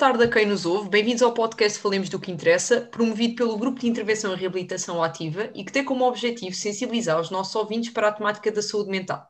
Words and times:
Tarde 0.00 0.24
a 0.24 0.28
quem 0.28 0.46
nos 0.46 0.64
ouve. 0.64 0.88
Bem-vindos 0.88 1.20
ao 1.20 1.34
podcast 1.34 1.78
Falemos 1.78 2.08
do 2.08 2.18
que 2.18 2.32
Interessa, 2.32 2.80
promovido 2.80 3.34
pelo 3.34 3.58
Grupo 3.58 3.80
de 3.80 3.86
Intervenção 3.86 4.32
e 4.32 4.36
Reabilitação 4.36 5.02
Ativa 5.02 5.50
e 5.54 5.62
que 5.62 5.70
tem 5.70 5.84
como 5.84 6.06
objetivo 6.06 6.56
sensibilizar 6.56 7.20
os 7.20 7.30
nossos 7.30 7.54
ouvintes 7.54 7.90
para 7.90 8.08
a 8.08 8.12
temática 8.12 8.50
da 8.50 8.62
saúde 8.62 8.88
mental. 8.88 9.28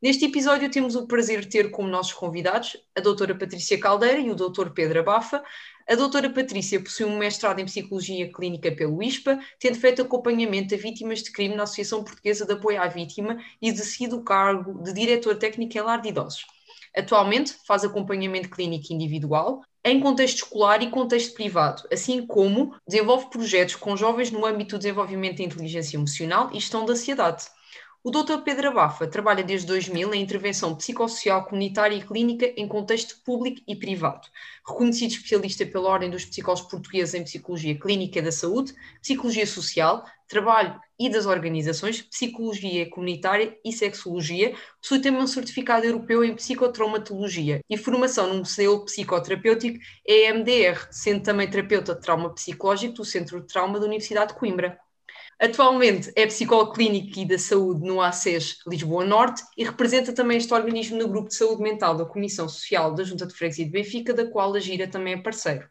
Neste 0.00 0.24
episódio 0.24 0.70
temos 0.70 0.96
o 0.96 1.06
prazer 1.06 1.40
de 1.40 1.48
ter 1.48 1.70
como 1.70 1.86
nossos 1.86 2.14
convidados 2.14 2.78
a 2.96 3.00
doutora 3.02 3.34
Patrícia 3.34 3.78
Caldeira 3.78 4.18
e 4.18 4.30
o 4.30 4.34
doutor 4.34 4.70
Pedro 4.70 5.00
Abafa. 5.00 5.44
A 5.86 5.94
doutora 5.94 6.30
Patrícia 6.30 6.82
possui 6.82 7.04
um 7.04 7.18
mestrado 7.18 7.58
em 7.58 7.66
Psicologia 7.66 8.32
Clínica 8.32 8.72
pelo 8.72 9.02
ISPA, 9.02 9.38
tendo 9.60 9.78
feito 9.78 10.00
acompanhamento 10.00 10.74
a 10.74 10.78
vítimas 10.78 11.22
de 11.22 11.30
crime 11.30 11.54
na 11.54 11.64
Associação 11.64 12.02
Portuguesa 12.02 12.46
de 12.46 12.54
Apoio 12.54 12.80
à 12.80 12.88
Vítima 12.88 13.36
e 13.60 13.68
exercido 13.68 14.16
o 14.16 14.24
cargo 14.24 14.82
de 14.82 14.94
Diretor 14.94 15.36
Técnico 15.36 15.76
em 15.76 15.82
Lar 15.82 16.00
de 16.00 16.08
Idosos. 16.08 16.55
Atualmente 16.96 17.54
faz 17.66 17.84
acompanhamento 17.84 18.48
clínico 18.48 18.92
individual, 18.92 19.62
em 19.84 20.00
contexto 20.00 20.36
escolar 20.36 20.82
e 20.82 20.90
contexto 20.90 21.34
privado, 21.34 21.82
assim 21.92 22.26
como 22.26 22.74
desenvolve 22.88 23.30
projetos 23.30 23.76
com 23.76 23.96
jovens 23.96 24.30
no 24.30 24.44
âmbito 24.44 24.76
do 24.76 24.78
desenvolvimento 24.78 25.38
da 25.38 25.44
inteligência 25.44 25.96
emocional 25.96 26.50
e 26.52 26.54
gestão 26.54 26.84
da 26.84 26.92
ansiedade. 26.92 27.44
O 28.06 28.10
Dr. 28.12 28.42
Pedro 28.44 28.68
Abafa 28.68 29.04
trabalha 29.08 29.42
desde 29.42 29.66
2000 29.66 30.14
em 30.14 30.22
intervenção 30.22 30.76
psicossocial 30.76 31.44
comunitária 31.44 31.96
e 31.96 32.06
clínica 32.06 32.46
em 32.56 32.68
contexto 32.68 33.20
público 33.24 33.60
e 33.66 33.74
privado. 33.74 34.28
Reconhecido 34.64 35.10
especialista 35.10 35.66
pela 35.66 35.88
Ordem 35.88 36.08
dos 36.08 36.24
Psicólogos 36.24 36.70
Portugueses 36.70 37.14
em 37.14 37.24
Psicologia 37.24 37.76
Clínica 37.76 38.22
da 38.22 38.30
Saúde, 38.30 38.72
Psicologia 39.02 39.44
Social, 39.44 40.04
Trabalho 40.28 40.80
e 40.96 41.10
das 41.10 41.26
Organizações, 41.26 42.00
Psicologia 42.00 42.88
Comunitária 42.88 43.58
e 43.64 43.72
Sexologia, 43.72 44.54
possui 44.80 45.00
também 45.00 45.20
um 45.20 45.26
certificado 45.26 45.84
europeu 45.84 46.22
em 46.22 46.36
Psicotraumatologia 46.36 47.60
e 47.68 47.76
formação 47.76 48.28
num 48.28 48.44
modelo 48.44 48.84
psicoterapêutico 48.84 49.80
EMDR, 50.06 50.86
sendo 50.92 51.24
também 51.24 51.50
terapeuta 51.50 51.92
de 51.92 52.00
trauma 52.02 52.32
psicológico 52.32 52.94
do 52.94 53.04
Centro 53.04 53.40
de 53.40 53.48
Trauma 53.48 53.80
da 53.80 53.86
Universidade 53.86 54.32
de 54.32 54.38
Coimbra. 54.38 54.78
Atualmente 55.38 56.10
é 56.16 56.26
psicólogo 56.26 56.72
clínico 56.72 57.18
e 57.18 57.26
da 57.26 57.38
saúde 57.38 57.86
no 57.86 58.00
ACES 58.00 58.60
Lisboa 58.66 59.04
Norte 59.04 59.42
e 59.54 59.64
representa 59.64 60.10
também 60.12 60.38
este 60.38 60.52
organismo 60.54 60.96
no 60.96 61.08
grupo 61.08 61.28
de 61.28 61.34
saúde 61.34 61.62
mental 61.62 61.94
da 61.94 62.06
Comissão 62.06 62.48
Social 62.48 62.94
da 62.94 63.04
Junta 63.04 63.26
de 63.26 63.34
Freguesia 63.34 63.66
de 63.66 63.70
Benfica, 63.70 64.14
da 64.14 64.26
qual 64.30 64.54
a 64.54 64.60
Gira 64.60 64.88
também 64.88 65.12
é 65.12 65.18
parceiro. 65.18 65.68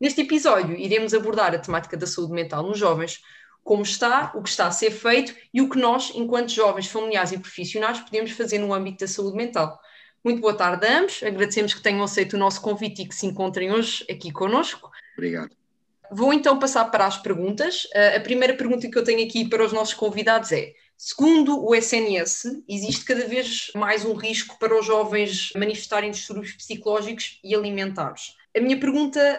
Neste 0.00 0.22
episódio, 0.22 0.74
iremos 0.74 1.12
abordar 1.12 1.54
a 1.54 1.58
temática 1.58 1.98
da 1.98 2.06
saúde 2.06 2.32
mental 2.32 2.62
nos 2.62 2.78
jovens, 2.78 3.20
como 3.62 3.82
está, 3.82 4.32
o 4.34 4.42
que 4.42 4.48
está 4.48 4.66
a 4.66 4.70
ser 4.70 4.90
feito 4.90 5.34
e 5.52 5.60
o 5.60 5.68
que 5.68 5.78
nós, 5.78 6.10
enquanto 6.14 6.48
jovens, 6.48 6.86
familiares 6.86 7.32
e 7.32 7.38
profissionais, 7.38 8.00
podemos 8.00 8.30
fazer 8.30 8.58
no 8.58 8.72
âmbito 8.72 9.00
da 9.00 9.08
saúde 9.08 9.36
mental. 9.36 9.78
Muito 10.24 10.40
boa 10.40 10.54
tarde 10.54 10.86
a 10.86 11.00
ambos, 11.00 11.22
agradecemos 11.22 11.74
que 11.74 11.82
tenham 11.82 12.02
aceito 12.02 12.34
o 12.34 12.38
nosso 12.38 12.62
convite 12.62 13.02
e 13.02 13.08
que 13.08 13.14
se 13.14 13.26
encontrem 13.26 13.70
hoje 13.70 14.06
aqui 14.10 14.32
conosco. 14.32 14.90
Obrigado. 15.14 15.57
Vou 16.10 16.32
então 16.32 16.58
passar 16.58 16.86
para 16.86 17.06
as 17.06 17.18
perguntas. 17.18 17.84
Uh, 17.86 18.16
a 18.16 18.20
primeira 18.20 18.54
pergunta 18.54 18.88
que 18.88 18.98
eu 18.98 19.04
tenho 19.04 19.26
aqui 19.26 19.48
para 19.48 19.64
os 19.64 19.72
nossos 19.72 19.94
convidados 19.94 20.52
é: 20.52 20.72
segundo 20.96 21.62
o 21.62 21.74
SNS, 21.74 22.62
existe 22.68 23.04
cada 23.04 23.26
vez 23.26 23.70
mais 23.74 24.04
um 24.04 24.14
risco 24.14 24.58
para 24.58 24.78
os 24.78 24.86
jovens 24.86 25.52
manifestarem 25.54 26.10
distúrbios 26.10 26.52
psicológicos 26.52 27.38
e 27.44 27.54
alimentares. 27.54 28.34
A 28.56 28.60
minha 28.60 28.80
pergunta 28.80 29.38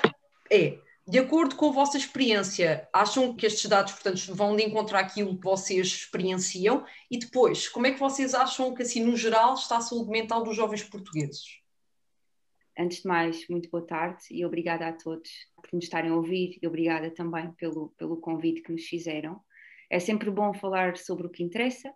é: 0.51 0.77
de 1.09 1.17
acordo 1.17 1.55
com 1.55 1.69
a 1.69 1.71
vossa 1.71 1.97
experiência, 1.97 2.87
acham 2.93 3.35
que 3.35 3.47
estes 3.47 3.67
dados, 3.67 3.93
portanto, 3.93 4.21
vão 4.35 4.55
de 4.55 4.63
encontrar 4.63 4.99
aquilo 4.99 5.35
que 5.35 5.43
vocês 5.43 5.87
experienciam? 5.87 6.85
E 7.09 7.17
depois, 7.17 7.67
como 7.67 7.87
é 7.87 7.91
que 7.91 7.99
vocês 7.99 8.35
acham 8.35 8.75
que, 8.75 8.83
assim, 8.83 9.03
no 9.03 9.17
geral, 9.17 9.55
está 9.55 9.77
a 9.77 9.81
saúde 9.81 10.11
mental 10.11 10.43
dos 10.43 10.55
jovens 10.55 10.83
portugueses? 10.83 11.58
Antes 12.79 13.01
de 13.01 13.07
mais, 13.09 13.45
muito 13.49 13.69
boa 13.69 13.85
tarde 13.85 14.23
e 14.31 14.45
obrigada 14.45 14.87
a 14.87 14.93
todos 14.93 15.29
por 15.53 15.69
nos 15.73 15.83
estarem 15.83 16.11
a 16.11 16.15
ouvir 16.15 16.57
e 16.61 16.65
obrigada 16.65 17.11
também 17.11 17.51
pelo, 17.57 17.89
pelo 17.97 18.15
convite 18.21 18.61
que 18.61 18.71
nos 18.71 18.85
fizeram. 18.85 19.37
É 19.89 19.99
sempre 19.99 20.31
bom 20.31 20.53
falar 20.53 20.95
sobre 20.95 21.27
o 21.27 21.29
que 21.29 21.43
interessa 21.43 21.93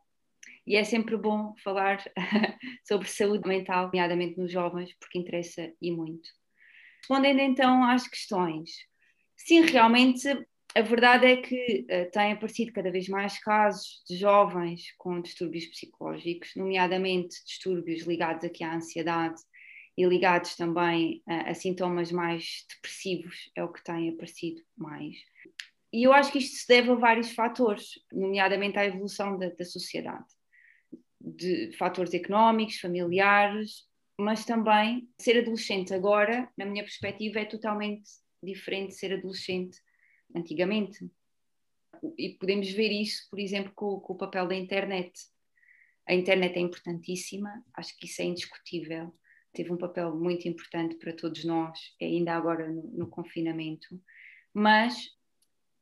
e 0.67 0.75
é 0.75 0.83
sempre 0.83 1.15
bom 1.15 1.53
falar 1.63 2.03
sobre 2.85 3.07
saúde 3.07 3.47
mental, 3.47 3.85
nomeadamente 3.85 4.37
nos 4.37 4.51
jovens, 4.51 4.93
porque 4.99 5.17
interessa 5.17 5.71
e 5.81 5.89
muito. 5.89 6.27
Respondendo 6.97 7.39
então 7.39 7.85
às 7.85 8.05
questões, 8.05 8.71
sim, 9.37 9.61
realmente 9.61 10.27
a 10.75 10.81
verdade 10.81 11.27
é 11.27 11.37
que 11.37 11.85
uh, 11.89 12.11
têm 12.11 12.33
aparecido 12.33 12.73
cada 12.73 12.91
vez 12.91 13.07
mais 13.07 13.39
casos 13.39 14.03
de 14.05 14.17
jovens 14.17 14.93
com 14.97 15.21
distúrbios 15.21 15.65
psicológicos, 15.67 16.51
nomeadamente 16.57 17.37
distúrbios 17.45 18.05
ligados 18.05 18.43
aqui 18.43 18.65
à 18.65 18.75
ansiedade 18.75 19.41
e 19.97 20.05
ligados 20.05 20.55
também 20.55 21.21
a, 21.27 21.51
a 21.51 21.53
sintomas 21.53 22.11
mais 22.11 22.65
depressivos, 22.69 23.51
é 23.55 23.63
o 23.63 23.71
que 23.71 23.83
tem 23.83 24.09
aparecido 24.09 24.61
mais. 24.75 25.17
E 25.91 26.03
eu 26.03 26.13
acho 26.13 26.31
que 26.31 26.39
isto 26.39 26.57
se 26.57 26.67
deve 26.67 26.91
a 26.91 26.95
vários 26.95 27.31
fatores, 27.31 27.99
nomeadamente 28.11 28.79
à 28.79 28.85
evolução 28.85 29.37
da, 29.37 29.49
da 29.49 29.63
sociedade, 29.63 30.25
de 31.21 31.71
fatores 31.77 32.13
económicos, 32.13 32.79
familiares, 32.79 33.87
mas 34.19 34.45
também 34.45 35.07
ser 35.19 35.39
adolescente 35.39 35.93
agora, 35.93 36.49
na 36.57 36.65
minha 36.65 36.83
perspectiva, 36.83 37.39
é 37.39 37.45
totalmente 37.45 38.09
diferente 38.41 38.89
de 38.89 38.95
ser 38.95 39.13
adolescente 39.13 39.79
antigamente. 40.35 41.09
E 42.17 42.29
podemos 42.31 42.69
ver 42.71 42.91
isso, 42.91 43.27
por 43.29 43.39
exemplo, 43.39 43.71
com, 43.75 43.99
com 43.99 44.13
o 44.13 44.17
papel 44.17 44.47
da 44.47 44.55
internet. 44.55 45.13
A 46.07 46.13
internet 46.13 46.57
é 46.57 46.59
importantíssima, 46.59 47.63
acho 47.75 47.95
que 47.97 48.07
isso 48.07 48.21
é 48.21 48.25
indiscutível 48.25 49.13
teve 49.53 49.71
um 49.71 49.77
papel 49.77 50.15
muito 50.15 50.47
importante 50.47 50.95
para 50.95 51.13
todos 51.13 51.45
nós, 51.45 51.79
ainda 52.01 52.33
agora 52.33 52.67
no, 52.67 52.83
no 52.91 53.07
confinamento. 53.07 54.01
Mas 54.53 55.11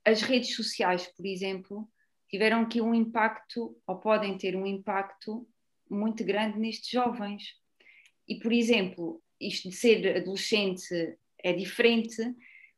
as 0.06 0.22
redes 0.22 0.56
sociais, 0.56 1.08
por 1.08 1.26
exemplo, 1.26 1.90
tiveram 2.30 2.62
aqui 2.62 2.82
um 2.82 2.94
impacto, 2.94 3.78
ou 3.88 3.98
podem 3.98 4.38
ter 4.38 4.56
um 4.56 4.66
impacto 4.66 5.48
muito 5.90 6.24
grande 6.24 6.60
nestes 6.60 6.90
jovens. 6.90 7.44
E, 8.28 8.40
por 8.40 8.52
exemplo, 8.52 9.22
isto 9.40 9.70
de 9.70 9.76
ser 9.76 10.18
adolescente 10.18 11.18
é 11.44 11.54
diferente 11.54 12.22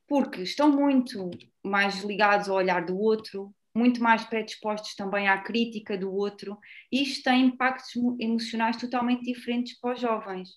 porque 0.08 0.42
estão 0.42 0.72
muito 0.72 1.30
mais 1.64 2.04
ligados 2.04 2.50
ao 2.50 2.58
olhar 2.58 2.86
do 2.86 2.98
outro, 2.98 3.54
muito 3.76 4.02
mais 4.02 4.24
predispostos 4.26 4.96
também 4.96 5.28
à 5.28 5.42
crítica 5.42 5.98
do 5.98 6.14
outro, 6.14 6.58
e 6.92 7.02
isto 7.02 7.24
tem 7.24 7.46
impactos 7.48 7.96
emocionais 8.20 8.78
totalmente 8.78 9.24
diferentes 9.24 9.80
para 9.80 9.94
os 9.94 10.00
jovens 10.00 10.50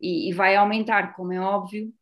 e, 0.00 0.30
e 0.30 0.32
vai 0.32 0.56
aumentar, 0.56 1.14
como 1.14 1.32
é 1.32 1.40
óbvio, 1.40 1.92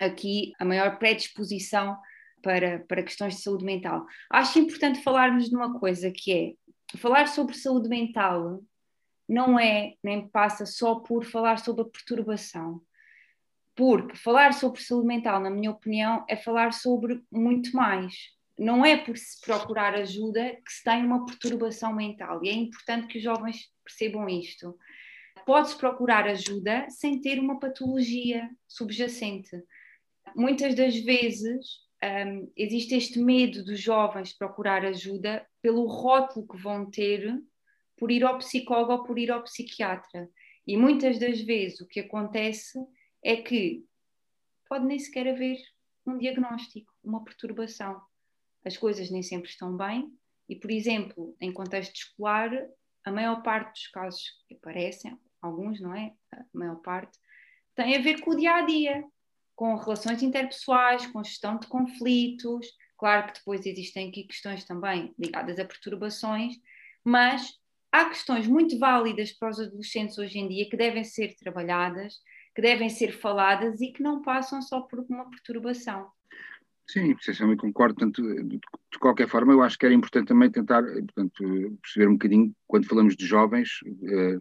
aqui 0.00 0.52
a 0.58 0.64
maior 0.64 0.98
predisposição 0.98 1.96
para, 2.42 2.80
para 2.80 3.02
questões 3.02 3.36
de 3.36 3.42
saúde 3.42 3.64
mental. 3.64 4.06
Acho 4.30 4.58
importante 4.58 5.02
falarmos 5.02 5.48
de 5.48 5.56
uma 5.56 5.78
coisa 5.78 6.10
que 6.10 6.32
é 6.32 6.98
falar 6.98 7.26
sobre 7.28 7.56
saúde 7.56 7.88
mental 7.88 8.62
não 9.28 9.58
é 9.58 9.94
nem 10.02 10.28
passa 10.28 10.64
só 10.64 10.96
por 10.96 11.24
falar 11.24 11.58
sobre 11.58 11.82
a 11.82 11.88
perturbação. 11.88 12.80
Porque 13.74 14.16
falar 14.16 14.54
sobre 14.54 14.80
saúde 14.80 15.06
mental, 15.06 15.40
na 15.40 15.50
minha 15.50 15.70
opinião, 15.70 16.24
é 16.28 16.36
falar 16.36 16.72
sobre 16.72 17.22
muito 17.30 17.74
mais. 17.76 18.14
Não 18.58 18.84
é 18.84 18.96
por 18.96 19.18
se 19.18 19.38
procurar 19.40 19.94
ajuda 19.94 20.56
que 20.64 20.72
se 20.72 20.82
tem 20.82 21.04
uma 21.04 21.26
perturbação 21.26 21.92
mental. 21.92 22.42
E 22.42 22.48
é 22.48 22.54
importante 22.54 23.08
que 23.08 23.18
os 23.18 23.24
jovens 23.24 23.70
percebam 23.84 24.28
isto 24.28 24.74
pode-se 25.46 25.78
procurar 25.78 26.26
ajuda 26.26 26.90
sem 26.90 27.20
ter 27.20 27.38
uma 27.38 27.60
patologia 27.60 28.50
subjacente. 28.66 29.56
Muitas 30.34 30.74
das 30.74 30.96
vezes 30.96 31.86
um, 32.02 32.52
existe 32.56 32.96
este 32.96 33.20
medo 33.20 33.64
dos 33.64 33.80
jovens 33.80 34.30
de 34.30 34.38
procurar 34.38 34.84
ajuda 34.84 35.46
pelo 35.62 35.86
rótulo 35.86 36.48
que 36.48 36.56
vão 36.56 36.90
ter 36.90 37.40
por 37.96 38.10
ir 38.10 38.24
ao 38.24 38.38
psicólogo 38.38 38.92
ou 38.92 39.04
por 39.04 39.18
ir 39.20 39.30
ao 39.30 39.44
psiquiatra. 39.44 40.28
E 40.66 40.76
muitas 40.76 41.16
das 41.20 41.40
vezes 41.40 41.80
o 41.80 41.86
que 41.86 42.00
acontece 42.00 42.76
é 43.22 43.36
que 43.36 43.84
pode 44.68 44.84
nem 44.84 44.98
sequer 44.98 45.28
haver 45.28 45.58
um 46.04 46.18
diagnóstico, 46.18 46.92
uma 47.04 47.22
perturbação. 47.22 48.02
As 48.64 48.76
coisas 48.76 49.10
nem 49.12 49.22
sempre 49.22 49.48
estão 49.48 49.76
bem 49.76 50.12
e, 50.48 50.56
por 50.56 50.72
exemplo, 50.72 51.36
em 51.40 51.52
contexto 51.52 51.94
escolar, 51.94 52.50
a 53.04 53.12
maior 53.12 53.44
parte 53.44 53.70
dos 53.70 53.86
casos 53.86 54.24
que 54.48 54.54
aparecem, 54.56 55.16
alguns, 55.46 55.80
não 55.80 55.94
é? 55.94 56.12
A 56.32 56.44
maior 56.52 56.76
parte, 56.76 57.18
tem 57.74 57.96
a 57.96 58.00
ver 58.00 58.20
com 58.20 58.30
o 58.32 58.36
dia 58.36 58.54
a 58.54 58.62
dia, 58.62 59.04
com 59.54 59.74
relações 59.76 60.22
interpessoais, 60.22 61.06
com 61.06 61.24
gestão 61.24 61.58
de 61.58 61.66
conflitos. 61.66 62.66
Claro 62.98 63.26
que 63.26 63.38
depois 63.38 63.64
existem 63.66 64.08
aqui 64.08 64.24
questões 64.24 64.64
também 64.64 65.14
ligadas 65.18 65.58
a 65.58 65.64
perturbações, 65.64 66.56
mas 67.04 67.58
há 67.92 68.06
questões 68.06 68.46
muito 68.46 68.78
válidas 68.78 69.32
para 69.32 69.50
os 69.50 69.60
adolescentes 69.60 70.18
hoje 70.18 70.38
em 70.38 70.48
dia 70.48 70.68
que 70.68 70.76
devem 70.76 71.04
ser 71.04 71.34
trabalhadas, 71.36 72.20
que 72.54 72.62
devem 72.62 72.88
ser 72.88 73.12
faladas 73.12 73.80
e 73.80 73.92
que 73.92 74.02
não 74.02 74.22
passam 74.22 74.60
só 74.62 74.80
por 74.80 75.00
uma 75.08 75.28
perturbação. 75.30 76.10
Sim, 76.88 77.16
essencialmente 77.18 77.60
concordo. 77.60 77.96
Tanto, 77.96 78.22
de 78.22 78.98
qualquer 79.00 79.28
forma, 79.28 79.52
eu 79.52 79.62
acho 79.62 79.76
que 79.76 79.84
era 79.84 79.94
importante 79.94 80.28
também 80.28 80.50
tentar 80.50 80.82
portanto, 80.82 81.78
perceber 81.82 82.08
um 82.08 82.12
bocadinho, 82.12 82.54
quando 82.66 82.86
falamos 82.86 83.16
de 83.16 83.26
jovens, 83.26 83.80
eh, 84.04 84.38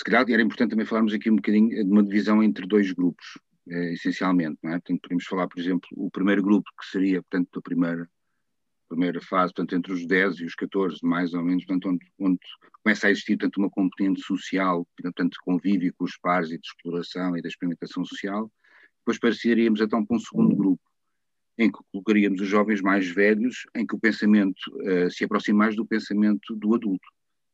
se 0.00 0.04
calhar 0.04 0.24
era 0.30 0.40
importante 0.40 0.70
também 0.70 0.86
falarmos 0.86 1.12
aqui 1.12 1.30
um 1.30 1.36
bocadinho 1.36 1.68
de 1.68 1.92
uma 1.92 2.02
divisão 2.02 2.42
entre 2.42 2.66
dois 2.66 2.90
grupos. 2.90 3.38
eh, 3.68 3.92
essencialmente, 3.92 4.58
não 4.62 4.70
é? 4.70 4.74
Portanto, 4.76 5.00
podemos 5.02 5.24
falar, 5.26 5.46
por 5.46 5.60
exemplo, 5.60 5.86
o 5.94 6.10
primeiro 6.10 6.42
grupo 6.42 6.68
que 6.80 6.86
seria, 6.86 7.22
portanto, 7.22 7.58
a 7.58 7.62
primeira, 7.62 8.08
primeira 8.88 9.20
fase, 9.20 9.52
portanto, 9.52 9.76
entre 9.76 9.92
os 9.92 10.06
10 10.06 10.40
e 10.40 10.46
os 10.46 10.54
14, 10.54 10.96
mais 11.02 11.34
ou 11.34 11.44
menos, 11.44 11.66
portanto, 11.66 11.90
onde, 11.90 12.06
onde 12.18 12.40
começa 12.82 13.06
a 13.06 13.10
existir, 13.10 13.36
portanto, 13.36 13.58
uma 13.58 13.70
componente 13.70 14.22
social, 14.22 14.88
portanto, 14.96 15.32
de 15.32 15.38
convívio 15.44 15.92
com 15.98 16.04
os 16.04 16.16
pares 16.16 16.50
e 16.50 16.58
de 16.58 16.66
exploração 16.66 17.36
e 17.36 17.42
da 17.42 17.48
experimentação 17.48 18.02
social. 18.06 18.50
Depois 19.00 19.18
passaríamos, 19.18 19.82
então, 19.82 20.04
para 20.04 20.16
um 20.16 20.20
segundo 20.20 20.56
grupo, 20.56 20.82
em 21.58 21.70
que 21.70 21.78
colocaríamos 21.92 22.40
os 22.40 22.48
jovens 22.48 22.80
mais 22.80 23.06
velhos, 23.10 23.66
em 23.76 23.86
que 23.86 23.94
o 23.94 24.00
pensamento 24.00 24.58
uh, 24.76 25.10
se 25.10 25.24
aproxima 25.24 25.58
mais 25.58 25.76
do 25.76 25.84
pensamento 25.84 26.56
do 26.56 26.74
adulto 26.74 27.06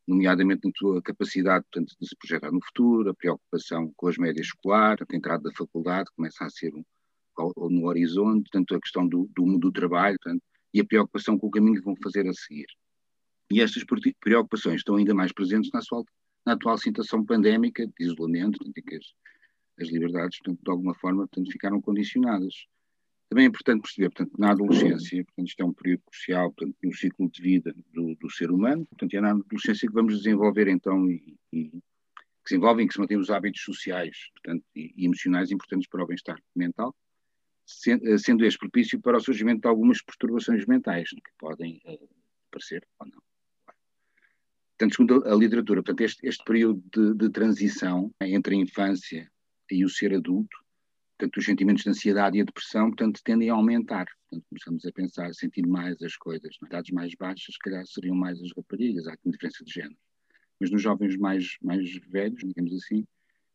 nomeadamente 0.07 0.65
na 0.65 0.71
sua 0.75 1.01
capacidade 1.01 1.65
portanto, 1.71 1.93
de 1.99 2.07
se 2.07 2.15
projetar 2.15 2.51
no 2.51 2.63
futuro, 2.65 3.09
a 3.09 3.13
preocupação 3.13 3.91
com 3.95 4.07
as 4.07 4.17
médias 4.17 4.47
escolares, 4.47 5.05
a 5.09 5.15
entrada 5.15 5.43
da 5.43 5.51
faculdade 5.55 6.09
começa 6.15 6.45
a 6.45 6.49
ser 6.49 6.73
um, 6.73 6.83
no 7.69 7.87
horizonte, 7.87 8.49
tanto 8.51 8.75
a 8.75 8.79
questão 8.79 9.07
do, 9.07 9.29
do, 9.35 9.57
do 9.57 9.71
trabalho 9.71 10.17
portanto, 10.21 10.41
e 10.73 10.79
a 10.79 10.85
preocupação 10.85 11.37
com 11.37 11.47
o 11.47 11.51
caminho 11.51 11.75
que 11.75 11.85
vão 11.85 11.95
fazer 12.01 12.27
a 12.27 12.33
seguir. 12.33 12.67
E 13.51 13.61
estas 13.61 13.83
preocupações 14.19 14.77
estão 14.77 14.95
ainda 14.95 15.13
mais 15.13 15.31
presentes 15.31 15.71
na, 15.71 15.79
atual, 15.79 16.05
na 16.45 16.53
atual 16.53 16.77
situação 16.77 17.25
pandémica 17.25 17.85
de 17.85 17.93
isolamento, 17.99 18.57
portanto, 18.57 18.77
em 18.77 18.83
que 18.83 18.95
as, 18.95 19.05
as 19.79 19.89
liberdades, 19.89 20.37
portanto, 20.39 20.63
de 20.63 20.71
alguma 20.71 20.93
forma, 20.95 21.27
portanto, 21.27 21.51
ficaram 21.51 21.81
condicionadas. 21.81 22.53
Também 23.29 23.45
é 23.45 23.47
importante 23.49 23.81
perceber, 23.81 24.09
portanto, 24.09 24.39
na 24.39 24.51
adolescência, 24.51 25.23
portanto, 25.25 25.47
isto 25.47 25.61
é 25.61 25.65
um 25.65 25.73
período 25.73 26.01
crucial, 26.05 26.51
portanto, 26.53 26.77
no 26.81 26.93
ciclo 26.93 27.29
de 27.29 27.41
vida 27.41 27.75
do, 27.93 28.15
do 28.15 28.29
ser 28.29 28.51
humano, 28.51 28.85
portanto, 28.85 29.13
é 29.13 29.21
na 29.21 29.31
adolescência 29.31 29.87
que 29.87 29.93
vamos 29.93 30.17
desenvolver, 30.17 30.67
então, 30.69 31.09
e, 31.11 31.37
e 31.51 31.69
que 31.69 31.81
desenvolvem, 32.51 32.87
que 32.87 32.93
se 32.93 32.99
mantêm 32.99 33.17
os 33.17 33.29
hábitos 33.29 33.61
sociais, 33.61 34.29
portanto, 34.33 34.63
e, 34.73 34.93
e 34.95 35.05
emocionais 35.05 35.51
importantes 35.51 35.89
para 35.89 36.03
o 36.03 36.07
bem-estar 36.07 36.41
mental, 36.55 36.95
eh, 37.87 38.17
sendo 38.17 38.45
este 38.45 38.59
propício 38.59 39.01
para 39.01 39.17
o 39.17 39.19
surgimento 39.19 39.61
de 39.61 39.67
algumas 39.67 40.01
perturbações 40.01 40.65
mentais, 40.65 41.09
que 41.09 41.31
podem 41.37 41.81
uh, 41.85 42.09
aparecer 42.47 42.87
ou 42.97 43.07
não. 43.07 43.21
Portanto, 44.77 44.95
segundo 44.95 45.27
a, 45.27 45.33
a 45.33 45.35
literatura, 45.35 45.83
portanto, 45.83 46.01
este, 46.01 46.25
este 46.25 46.45
período 46.45 46.81
de, 46.93 47.13
de 47.13 47.29
transição 47.29 48.09
entre 48.21 48.55
a 48.55 48.59
infância 48.59 49.29
e 49.69 49.83
o 49.83 49.89
ser 49.89 50.13
adulto 50.13 50.57
portanto, 51.17 51.37
os 51.37 51.45
sentimentos 51.45 51.83
de 51.83 51.89
ansiedade 51.89 52.37
e 52.37 52.41
a 52.41 52.45
depressão, 52.45 52.89
portanto, 52.89 53.21
tendem 53.23 53.49
a 53.49 53.53
aumentar. 53.53 54.05
Portanto, 54.29 54.45
começamos 54.49 54.85
a 54.85 54.91
pensar, 54.91 55.25
a 55.27 55.33
sentir 55.33 55.65
mais 55.65 56.01
as 56.01 56.15
coisas. 56.15 56.55
Nas 56.61 56.69
idades 56.69 56.91
mais 56.91 57.13
baixas, 57.15 57.55
se 57.55 57.59
calhar, 57.59 57.85
seriam 57.87 58.15
mais 58.15 58.41
as 58.41 58.51
raparigas, 58.55 59.07
há 59.07 59.13
aqui 59.13 59.21
uma 59.25 59.31
diferença 59.31 59.63
de 59.63 59.73
género. 59.73 59.97
Mas 60.59 60.71
nos 60.71 60.81
jovens 60.81 61.17
mais, 61.17 61.57
mais 61.61 61.91
velhos, 62.09 62.39
digamos 62.43 62.73
assim, 62.73 63.05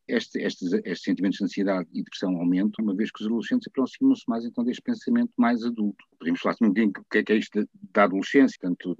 este, 0.07 0.41
estes, 0.41 0.73
estes 0.73 1.03
sentimentos 1.03 1.37
de 1.37 1.45
ansiedade 1.45 1.89
e 1.93 2.03
depressão 2.03 2.35
aumentam, 2.35 2.83
uma 2.83 2.95
vez 2.95 3.09
que 3.09 3.21
os 3.21 3.27
adolescentes 3.27 3.67
aproximam-se 3.69 4.23
mais, 4.27 4.43
então, 4.43 4.63
deste 4.63 4.81
pensamento 4.81 5.31
mais 5.37 5.63
adulto. 5.63 6.03
Podemos 6.19 6.41
falar 6.41 6.55
também 6.55 6.69
um 6.69 6.73
bocadinho 6.73 7.05
o 7.05 7.09
que 7.09 7.17
é, 7.17 7.23
que 7.23 7.33
é 7.33 7.35
isto 7.37 7.69
da 7.93 8.03
adolescência, 8.03 8.57
portanto, 8.59 8.95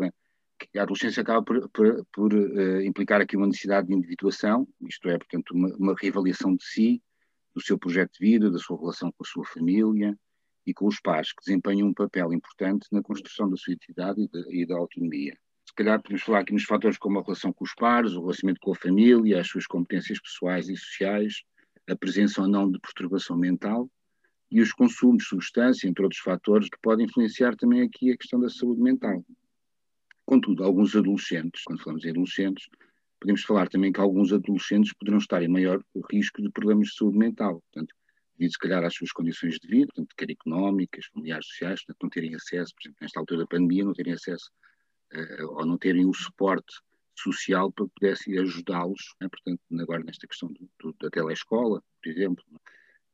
que 0.58 0.80
a 0.80 0.84
adolescência 0.84 1.22
acaba 1.22 1.44
por, 1.44 1.70
por, 1.70 2.06
por 2.14 2.34
uh, 2.34 2.82
implicar 2.82 3.20
aqui 3.20 3.36
uma 3.36 3.48
necessidade 3.48 3.88
de 3.88 3.94
individuação, 3.94 4.66
isto 4.88 5.10
é, 5.10 5.18
portanto, 5.18 5.52
uma, 5.52 5.76
uma 5.76 5.96
reavaliação 6.00 6.56
de 6.56 6.64
si, 6.64 7.02
do 7.54 7.62
seu 7.62 7.78
projeto 7.78 8.14
de 8.14 8.20
vida, 8.20 8.52
da 8.52 8.58
sua 8.58 8.78
relação 8.78 9.12
com 9.12 9.24
a 9.24 9.28
sua 9.28 9.46
família 9.46 10.18
e 10.66 10.74
com 10.74 10.88
os 10.88 11.00
pais, 11.00 11.32
que 11.32 11.44
desempenham 11.46 11.88
um 11.88 11.94
papel 11.94 12.34
importante 12.34 12.88
na 12.92 13.02
construção 13.02 13.50
da 13.50 13.58
sua 13.58 13.74
identidade 13.74 14.22
e, 14.22 14.62
e 14.62 14.66
da 14.66 14.76
autonomia. 14.76 15.38
Se 15.66 15.74
calhar 15.76 16.02
podemos 16.02 16.24
falar 16.24 16.40
aqui 16.40 16.54
nos 16.54 16.64
fatores 16.64 16.98
como 16.98 17.20
a 17.20 17.24
relação 17.24 17.52
com 17.54 17.64
os 17.64 17.74
pares, 17.74 18.14
o 18.14 18.22
relacionamento 18.22 18.60
com 18.62 18.72
a 18.72 18.76
família, 18.76 19.40
as 19.40 19.48
suas 19.48 19.66
competências 19.66 20.20
pessoais 20.20 20.70
e 20.70 20.76
sociais, 20.76 21.44
a 21.90 21.96
presença 21.96 22.42
ou 22.42 22.48
não 22.48 22.70
de 22.70 22.80
perturbação 22.80 23.38
mental 23.38 23.90
e 24.52 24.62
os 24.62 24.72
consumos 24.72 25.24
de 25.24 25.30
substância, 25.30 25.88
entre 25.88 26.04
outros 26.04 26.22
fatores, 26.22 26.70
que 26.70 26.78
podem 26.82 27.06
influenciar 27.06 27.56
também 27.56 27.82
aqui 27.82 28.12
a 28.12 28.18
questão 28.18 28.40
da 28.40 28.50
saúde 28.50 28.82
mental. 28.82 29.26
Contudo, 30.26 30.64
alguns 30.64 30.96
adolescentes, 30.96 31.64
quando 31.64 31.82
falamos 31.82 32.06
em 32.06 32.12
adolescentes, 32.12 32.70
podemos 33.24 33.44
falar 33.44 33.70
também 33.70 33.90
que 33.90 34.02
alguns 34.02 34.34
adolescentes 34.34 34.94
poderão 34.94 35.18
estar 35.18 35.42
em 35.42 35.48
maior 35.48 35.82
risco 36.12 36.42
de 36.42 36.52
problemas 36.52 36.90
de 36.90 36.96
saúde 36.96 37.18
mental, 37.18 37.62
portanto, 37.62 37.96
devido 38.38 38.52
se 38.52 38.60
calhar 38.60 38.84
às 38.84 38.94
suas 38.94 39.14
condições 39.14 39.56
de 39.60 39.68
vida, 39.68 39.88
portanto, 39.88 40.14
quer 40.18 40.30
económicas, 40.30 41.06
familiares, 41.06 41.48
sociais, 41.48 41.86
portanto, 41.86 42.04
não 42.04 42.10
terem 42.10 42.36
acesso, 42.36 42.74
por 42.76 42.82
exemplo, 42.82 42.98
nesta 43.02 43.20
altura 43.22 43.40
da 43.42 43.48
pandemia, 43.48 43.86
não 43.86 43.94
terem 43.94 44.12
acesso 44.12 44.52
uh, 45.14 45.58
ou 45.58 45.66
não 45.66 45.78
terem 45.78 46.06
o 46.06 46.14
suporte 46.14 46.74
social 47.18 47.72
para 47.72 47.86
que 47.86 47.92
pudesse 47.98 48.38
ajudá-los, 48.38 49.16
né, 49.22 49.30
portanto, 49.30 49.62
agora 49.80 50.04
nesta 50.04 50.28
questão 50.28 50.52
do, 50.52 50.70
do, 50.82 50.94
da 51.00 51.10
telescola, 51.10 51.82
por 52.02 52.10
exemplo, 52.10 52.44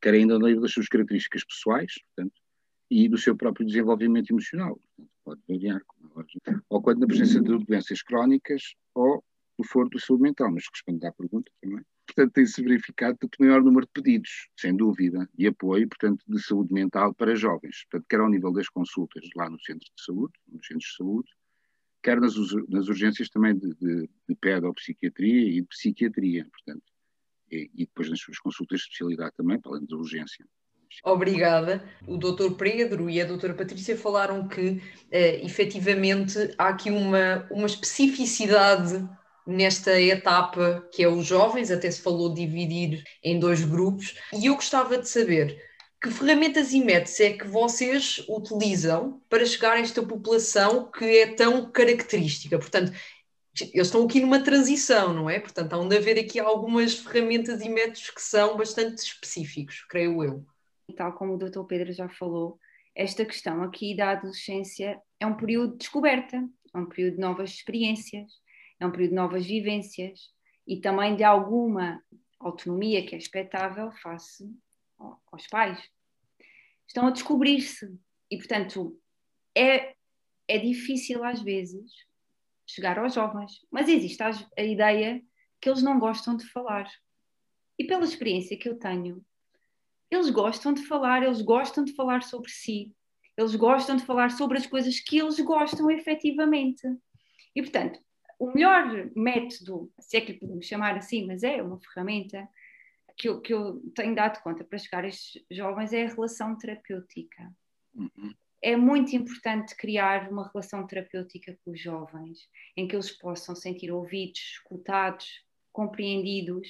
quer 0.02 0.14
ainda 0.14 0.40
no 0.40 0.46
nível 0.46 0.62
das 0.62 0.72
suas 0.72 0.88
características 0.88 1.44
pessoais, 1.44 1.92
portanto, 2.08 2.34
e 2.90 3.08
do 3.08 3.16
seu 3.16 3.36
próprio 3.36 3.64
desenvolvimento 3.64 4.32
emocional. 4.32 4.80
Pode 5.24 5.40
variar, 5.48 5.80
é 6.48 6.52
ou 6.68 6.82
quando 6.82 6.98
na 6.98 7.06
presença 7.06 7.40
de 7.40 7.64
doenças 7.64 8.02
crónicas 8.02 8.74
ou 8.92 9.22
do 9.60 9.68
Foro 9.68 9.90
de 9.90 10.00
Saúde 10.00 10.22
Mental, 10.22 10.50
mas 10.50 10.64
responde 10.72 11.06
à 11.06 11.12
pergunta 11.12 11.52
também. 11.60 11.84
Portanto, 12.06 12.32
tem-se 12.32 12.62
verificado 12.62 13.16
tanto 13.18 13.36
maior 13.38 13.62
número 13.62 13.86
de 13.86 13.92
pedidos, 13.92 14.48
sem 14.58 14.74
dúvida, 14.74 15.28
e 15.38 15.46
apoio, 15.46 15.88
portanto, 15.88 16.24
de 16.26 16.42
saúde 16.42 16.72
mental 16.72 17.14
para 17.14 17.36
jovens, 17.36 17.84
portanto, 17.84 18.06
quer 18.08 18.20
ao 18.20 18.28
nível 18.28 18.52
das 18.52 18.68
consultas 18.68 19.22
lá 19.36 19.48
no 19.48 19.60
centro 19.60 19.86
de 19.96 20.04
saúde, 20.04 20.32
nos 20.48 20.66
centros 20.66 20.90
de 20.90 20.96
saúde, 20.96 21.28
quer 22.02 22.20
nas, 22.20 22.34
nas 22.68 22.88
urgências 22.88 23.28
também 23.28 23.56
de, 23.56 23.74
de, 23.74 24.10
de 24.28 24.34
pedopsiquiatria 24.40 25.48
e 25.50 25.60
de 25.60 25.68
psiquiatria, 25.68 26.48
portanto, 26.50 26.84
e, 27.52 27.70
e, 27.74 27.86
depois 27.86 28.08
nas 28.08 28.20
suas 28.20 28.38
consultas 28.38 28.80
de 28.80 28.84
especialidade 28.86 29.34
também, 29.36 29.60
para 29.60 29.72
além 29.72 29.86
urgência. 29.92 30.44
Obrigada. 31.04 31.84
O 32.06 32.16
Dr. 32.16 32.52
Pedro 32.58 33.08
e 33.08 33.20
a 33.20 33.24
Dra. 33.24 33.54
Patrícia 33.54 33.96
falaram 33.96 34.48
que, 34.48 34.82
eh, 35.10 35.44
efetivamente, 35.44 36.52
há 36.58 36.68
aqui 36.68 36.90
uma, 36.90 37.46
uma 37.50 37.66
especificidade 37.66 39.08
nesta 39.46 40.00
etapa 40.00 40.88
que 40.92 41.02
é 41.02 41.08
os 41.08 41.26
jovens, 41.26 41.70
até 41.70 41.90
se 41.90 42.02
falou 42.02 42.32
dividir 42.32 43.02
em 43.22 43.38
dois 43.38 43.64
grupos, 43.64 44.16
e 44.32 44.46
eu 44.46 44.54
gostava 44.54 44.98
de 44.98 45.08
saber 45.08 45.60
que 46.02 46.10
ferramentas 46.10 46.72
e 46.72 46.82
métodos 46.82 47.20
é 47.20 47.32
que 47.34 47.46
vocês 47.46 48.24
utilizam 48.26 49.20
para 49.28 49.44
chegar 49.44 49.74
a 49.74 49.80
esta 49.80 50.02
população 50.02 50.90
que 50.90 51.04
é 51.04 51.34
tão 51.34 51.70
característica? 51.70 52.58
Portanto, 52.58 52.92
eles 53.60 53.88
estão 53.88 54.04
aqui 54.04 54.20
numa 54.20 54.42
transição, 54.42 55.12
não 55.12 55.28
é? 55.28 55.38
Portanto, 55.38 55.74
há 55.74 55.86
de 55.86 55.96
haver 55.96 56.18
aqui 56.18 56.40
algumas 56.40 56.94
ferramentas 56.94 57.60
e 57.60 57.68
métodos 57.68 58.08
que 58.10 58.22
são 58.22 58.56
bastante 58.56 58.98
específicos, 58.98 59.84
creio 59.88 60.24
eu. 60.24 60.46
Tal 60.96 61.12
como 61.12 61.34
o 61.34 61.38
Dr. 61.38 61.64
Pedro 61.68 61.92
já 61.92 62.08
falou, 62.08 62.58
esta 62.94 63.24
questão 63.24 63.62
aqui 63.62 63.94
da 63.94 64.12
adolescência 64.12 64.98
é 65.20 65.26
um 65.26 65.36
período 65.36 65.72
de 65.72 65.78
descoberta, 65.78 66.42
é 66.74 66.78
um 66.78 66.86
período 66.86 67.16
de 67.16 67.20
novas 67.20 67.50
experiências, 67.50 68.32
é 68.80 68.86
um 68.86 68.90
período 68.90 69.10
de 69.10 69.16
novas 69.16 69.46
vivências 69.46 70.30
e 70.66 70.80
também 70.80 71.14
de 71.14 71.22
alguma 71.22 72.02
autonomia 72.40 73.04
que 73.06 73.14
é 73.14 73.18
expectável 73.18 73.92
face 73.92 74.50
aos 74.98 75.46
pais. 75.46 75.78
Estão 76.88 77.06
a 77.06 77.10
descobrir-se 77.10 77.94
e, 78.30 78.38
portanto, 78.38 78.98
é, 79.54 79.94
é 80.48 80.58
difícil 80.58 81.22
às 81.22 81.42
vezes 81.42 81.92
chegar 82.66 82.98
aos 82.98 83.14
jovens, 83.14 83.64
mas 83.70 83.88
existe 83.88 84.22
a, 84.22 84.30
a 84.56 84.62
ideia 84.62 85.22
que 85.60 85.68
eles 85.68 85.82
não 85.82 85.98
gostam 85.98 86.36
de 86.36 86.46
falar. 86.46 86.90
E 87.78 87.84
pela 87.84 88.04
experiência 88.04 88.56
que 88.56 88.68
eu 88.68 88.78
tenho, 88.78 89.24
eles 90.10 90.30
gostam 90.30 90.72
de 90.72 90.86
falar, 90.86 91.22
eles 91.22 91.42
gostam 91.42 91.84
de 91.84 91.94
falar 91.94 92.22
sobre 92.22 92.50
si, 92.50 92.94
eles 93.36 93.54
gostam 93.54 93.96
de 93.96 94.04
falar 94.04 94.30
sobre 94.30 94.58
as 94.58 94.66
coisas 94.66 95.00
que 95.00 95.18
eles 95.18 95.38
gostam 95.40 95.90
efetivamente. 95.90 96.82
E, 97.54 97.62
portanto, 97.62 98.00
o 98.40 98.50
melhor 98.54 99.10
método, 99.14 99.92
se 100.00 100.16
é 100.16 100.20
que 100.22 100.32
lhe 100.32 100.38
podemos 100.38 100.66
chamar 100.66 100.96
assim, 100.96 101.26
mas 101.26 101.42
é 101.42 101.62
uma 101.62 101.78
ferramenta 101.78 102.48
que 103.14 103.28
eu, 103.28 103.38
que 103.38 103.52
eu 103.52 103.82
tenho 103.94 104.14
dado 104.14 104.42
conta 104.42 104.64
para 104.64 104.78
chegar 104.78 105.04
a 105.04 105.08
estes 105.08 105.44
jovens 105.50 105.92
é 105.92 106.06
a 106.06 106.08
relação 106.08 106.56
terapêutica. 106.56 107.54
Uhum. 107.94 108.34
É 108.62 108.76
muito 108.76 109.14
importante 109.14 109.76
criar 109.76 110.30
uma 110.32 110.48
relação 110.48 110.86
terapêutica 110.86 111.58
com 111.62 111.72
os 111.72 111.80
jovens, 111.80 112.48
em 112.74 112.88
que 112.88 112.96
eles 112.96 113.10
possam 113.10 113.54
sentir 113.54 113.92
ouvidos, 113.92 114.40
escutados, 114.54 115.44
compreendidos, 115.70 116.66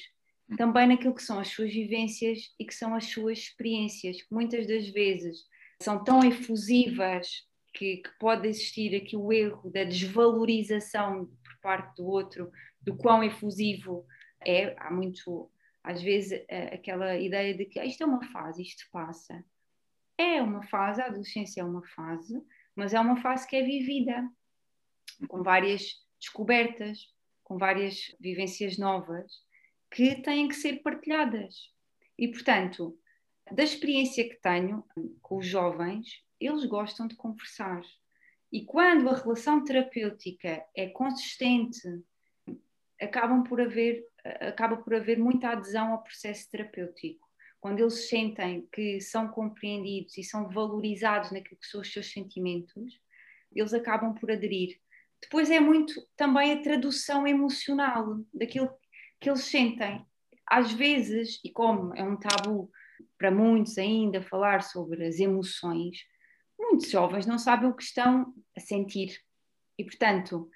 uhum. 0.48 0.56
também 0.56 0.88
naquilo 0.88 1.14
que 1.14 1.22
são 1.22 1.38
as 1.38 1.48
suas 1.48 1.72
vivências 1.72 2.52
e 2.58 2.64
que 2.64 2.74
são 2.74 2.96
as 2.96 3.04
suas 3.04 3.38
experiências, 3.38 4.20
que 4.20 4.34
muitas 4.34 4.66
das 4.66 4.88
vezes 4.88 5.44
são 5.80 6.02
tão 6.02 6.24
efusivas 6.24 7.48
que, 7.72 7.98
que 7.98 8.10
pode 8.18 8.48
existir 8.48 8.96
aqui 8.96 9.16
o 9.16 9.32
erro 9.32 9.70
da 9.70 9.84
desvalorização 9.84 11.30
parte 11.60 11.96
do 11.96 12.06
outro, 12.06 12.50
do 12.80 12.96
quão 12.96 13.22
efusivo 13.24 14.06
é. 14.40 14.74
Há 14.78 14.90
muito, 14.90 15.50
às 15.82 16.02
vezes, 16.02 16.44
aquela 16.72 17.16
ideia 17.18 17.54
de 17.54 17.64
que 17.66 17.78
ah, 17.78 17.84
isto 17.84 18.02
é 18.02 18.06
uma 18.06 18.24
fase, 18.32 18.62
isto 18.62 18.88
passa. 18.90 19.44
É 20.18 20.42
uma 20.42 20.62
fase, 20.64 21.00
a 21.00 21.06
adolescência 21.06 21.62
é 21.62 21.64
uma 21.64 21.86
fase, 21.88 22.42
mas 22.74 22.92
é 22.94 23.00
uma 23.00 23.16
fase 23.22 23.46
que 23.46 23.56
é 23.56 23.62
vivida, 23.62 24.28
com 25.28 25.42
várias 25.42 25.82
descobertas, 26.18 26.98
com 27.42 27.58
várias 27.58 28.14
vivências 28.20 28.78
novas, 28.78 29.32
que 29.90 30.22
têm 30.22 30.48
que 30.48 30.54
ser 30.54 30.82
partilhadas. 30.82 31.72
E, 32.18 32.28
portanto, 32.28 32.96
Da 33.50 33.64
experiência 33.64 34.28
que 34.28 34.36
tenho 34.40 34.84
com 35.20 35.38
os 35.38 35.46
jovens, 35.46 36.22
eles 36.38 36.64
gostam 36.66 37.08
de 37.08 37.16
conversar. 37.16 37.82
E 38.52 38.64
quando 38.64 39.08
a 39.08 39.14
relação 39.14 39.62
terapêutica 39.62 40.64
é 40.76 40.88
consistente, 40.88 41.80
acabam 43.00 43.44
por 43.44 43.60
haver, 43.60 44.04
acaba 44.24 44.76
por 44.76 44.94
haver 44.94 45.18
muita 45.18 45.50
adesão 45.50 45.92
ao 45.92 46.02
processo 46.02 46.50
terapêutico. 46.50 47.28
Quando 47.60 47.80
eles 47.80 48.08
sentem 48.08 48.66
que 48.72 49.00
são 49.00 49.28
compreendidos 49.28 50.16
e 50.16 50.24
são 50.24 50.48
valorizados 50.48 51.30
naquilo 51.30 51.60
que 51.60 51.66
são 51.66 51.80
os 51.80 51.92
seus 51.92 52.10
sentimentos, 52.10 53.00
eles 53.54 53.74
acabam 53.74 54.14
por 54.14 54.30
aderir. 54.30 54.80
Depois 55.20 55.50
é 55.50 55.60
muito 55.60 55.94
também 56.16 56.52
a 56.52 56.62
tradução 56.62 57.26
emocional 57.26 58.20
daquilo 58.32 58.70
que 59.20 59.28
eles 59.28 59.44
sentem. 59.44 60.04
Às 60.46 60.72
vezes, 60.72 61.38
e 61.44 61.50
como 61.52 61.94
é 61.94 62.02
um 62.02 62.16
tabu 62.16 62.70
para 63.18 63.30
muitos 63.30 63.78
ainda 63.78 64.22
falar 64.22 64.62
sobre 64.62 65.06
as 65.06 65.20
emoções, 65.20 65.98
muitos 66.70 66.90
jovens 66.90 67.26
não 67.26 67.38
sabem 67.38 67.68
o 67.68 67.74
que 67.74 67.82
estão 67.82 68.32
a 68.56 68.60
sentir. 68.60 69.20
E, 69.78 69.84
portanto, 69.84 70.48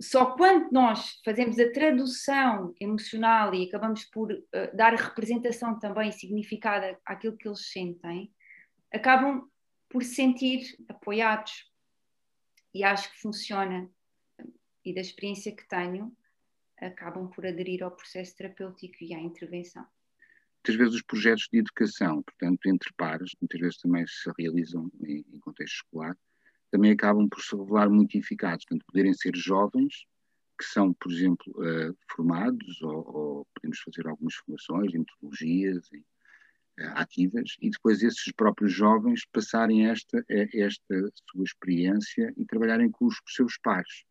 só 0.00 0.36
quando 0.36 0.70
nós 0.72 1.20
fazemos 1.24 1.58
a 1.58 1.70
tradução 1.70 2.74
emocional 2.80 3.54
e 3.54 3.68
acabamos 3.68 4.04
por 4.04 4.32
uh, 4.32 4.76
dar 4.76 4.94
representação 4.94 5.78
também 5.78 6.10
significada 6.10 6.98
àquilo 7.06 7.36
que 7.36 7.46
eles 7.46 7.70
sentem, 7.70 8.32
acabam 8.92 9.48
por 9.88 10.02
se 10.02 10.14
sentir 10.14 10.76
apoiados. 10.88 11.70
E 12.74 12.82
acho 12.82 13.12
que 13.12 13.20
funciona. 13.20 13.88
E 14.84 14.92
da 14.92 15.00
experiência 15.00 15.54
que 15.54 15.66
tenho, 15.68 16.14
acabam 16.76 17.30
por 17.30 17.46
aderir 17.46 17.82
ao 17.82 17.92
processo 17.92 18.36
terapêutico 18.36 18.96
e 19.00 19.14
à 19.14 19.20
intervenção 19.20 19.86
muitas 20.64 20.76
vezes 20.76 20.94
os 20.94 21.02
projetos 21.02 21.48
de 21.52 21.58
educação, 21.58 22.22
portanto, 22.22 22.66
entre 22.66 22.90
pares, 22.96 23.32
muitas 23.40 23.60
vezes 23.60 23.76
também 23.76 24.06
se 24.06 24.32
realizam 24.38 24.90
em, 25.02 25.22
em 25.30 25.38
contexto 25.40 25.74
escolar, 25.74 26.16
também 26.70 26.90
acabam 26.90 27.28
por 27.28 27.40
se 27.42 27.54
revelar 27.54 27.90
muito 27.90 28.16
eficazes, 28.16 28.64
portanto, 28.64 28.86
poderem 28.86 29.12
ser 29.12 29.36
jovens 29.36 30.06
que 30.58 30.64
são, 30.64 30.94
por 30.94 31.12
exemplo, 31.12 31.52
uh, 31.58 31.94
formados, 32.10 32.80
ou, 32.80 33.16
ou, 33.16 33.46
podemos 33.54 33.78
fazer 33.80 34.08
algumas 34.08 34.34
formações, 34.36 34.92
metodologias 34.92 35.84
uh, 35.88 36.94
ativas, 36.94 37.56
e 37.60 37.68
depois 37.68 38.02
esses 38.02 38.32
próprios 38.32 38.72
jovens 38.72 39.26
passarem 39.32 39.86
esta, 39.86 40.24
esta 40.28 41.12
sua 41.30 41.44
experiência 41.44 42.32
e 42.36 42.46
trabalharem 42.46 42.90
com 42.90 43.06
os 43.06 43.20
seus 43.26 43.58
pares. 43.58 44.04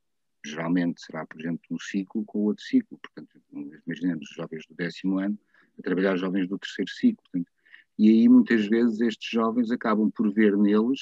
Geralmente 0.45 1.01
será, 1.01 1.25
por 1.25 1.39
exemplo, 1.39 1.61
um 1.71 1.79
ciclo 1.79 2.23
com 2.25 2.39
outro 2.39 2.63
ciclo. 2.63 2.99
Portanto, 2.99 3.41
imaginemos 3.87 4.29
os 4.29 4.35
jovens 4.35 4.65
do 4.67 4.75
décimo 4.75 5.19
ano 5.19 5.39
a 5.77 5.81
trabalhar 5.81 6.17
jovens 6.17 6.47
do 6.47 6.57
terceiro 6.57 6.91
ciclo. 6.91 7.23
Portanto, 7.23 7.51
e 7.97 8.09
aí 8.09 8.29
muitas 8.29 8.65
vezes 8.67 8.99
estes 9.01 9.29
jovens 9.29 9.71
acabam 9.71 10.09
por 10.09 10.31
ver 10.33 10.57
neles 10.57 10.99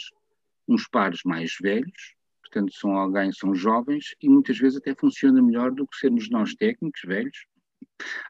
uns 0.67 0.87
pares 0.87 1.21
mais 1.23 1.55
velhos, 1.61 2.15
portanto 2.41 2.73
são 2.73 2.95
alguém, 2.95 3.31
são 3.31 3.55
jovens 3.55 4.15
e 4.21 4.29
muitas 4.29 4.57
vezes 4.57 4.77
até 4.77 4.93
funciona 4.93 5.41
melhor 5.41 5.71
do 5.71 5.87
que 5.87 5.97
sermos 5.97 6.29
nós 6.29 6.53
técnicos 6.55 7.01
velhos 7.05 7.45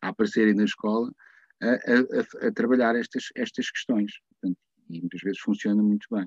a 0.02 0.10
aparecerem 0.10 0.54
na 0.54 0.64
escola 0.64 1.12
a, 1.62 2.46
a, 2.46 2.48
a 2.48 2.52
trabalhar 2.52 2.96
estas, 2.96 3.26
estas 3.36 3.70
questões. 3.70 4.12
Portanto, 4.30 4.60
e 4.90 5.00
muitas 5.00 5.22
vezes 5.22 5.40
funciona 5.40 5.82
muito 5.82 6.08
bem. 6.12 6.26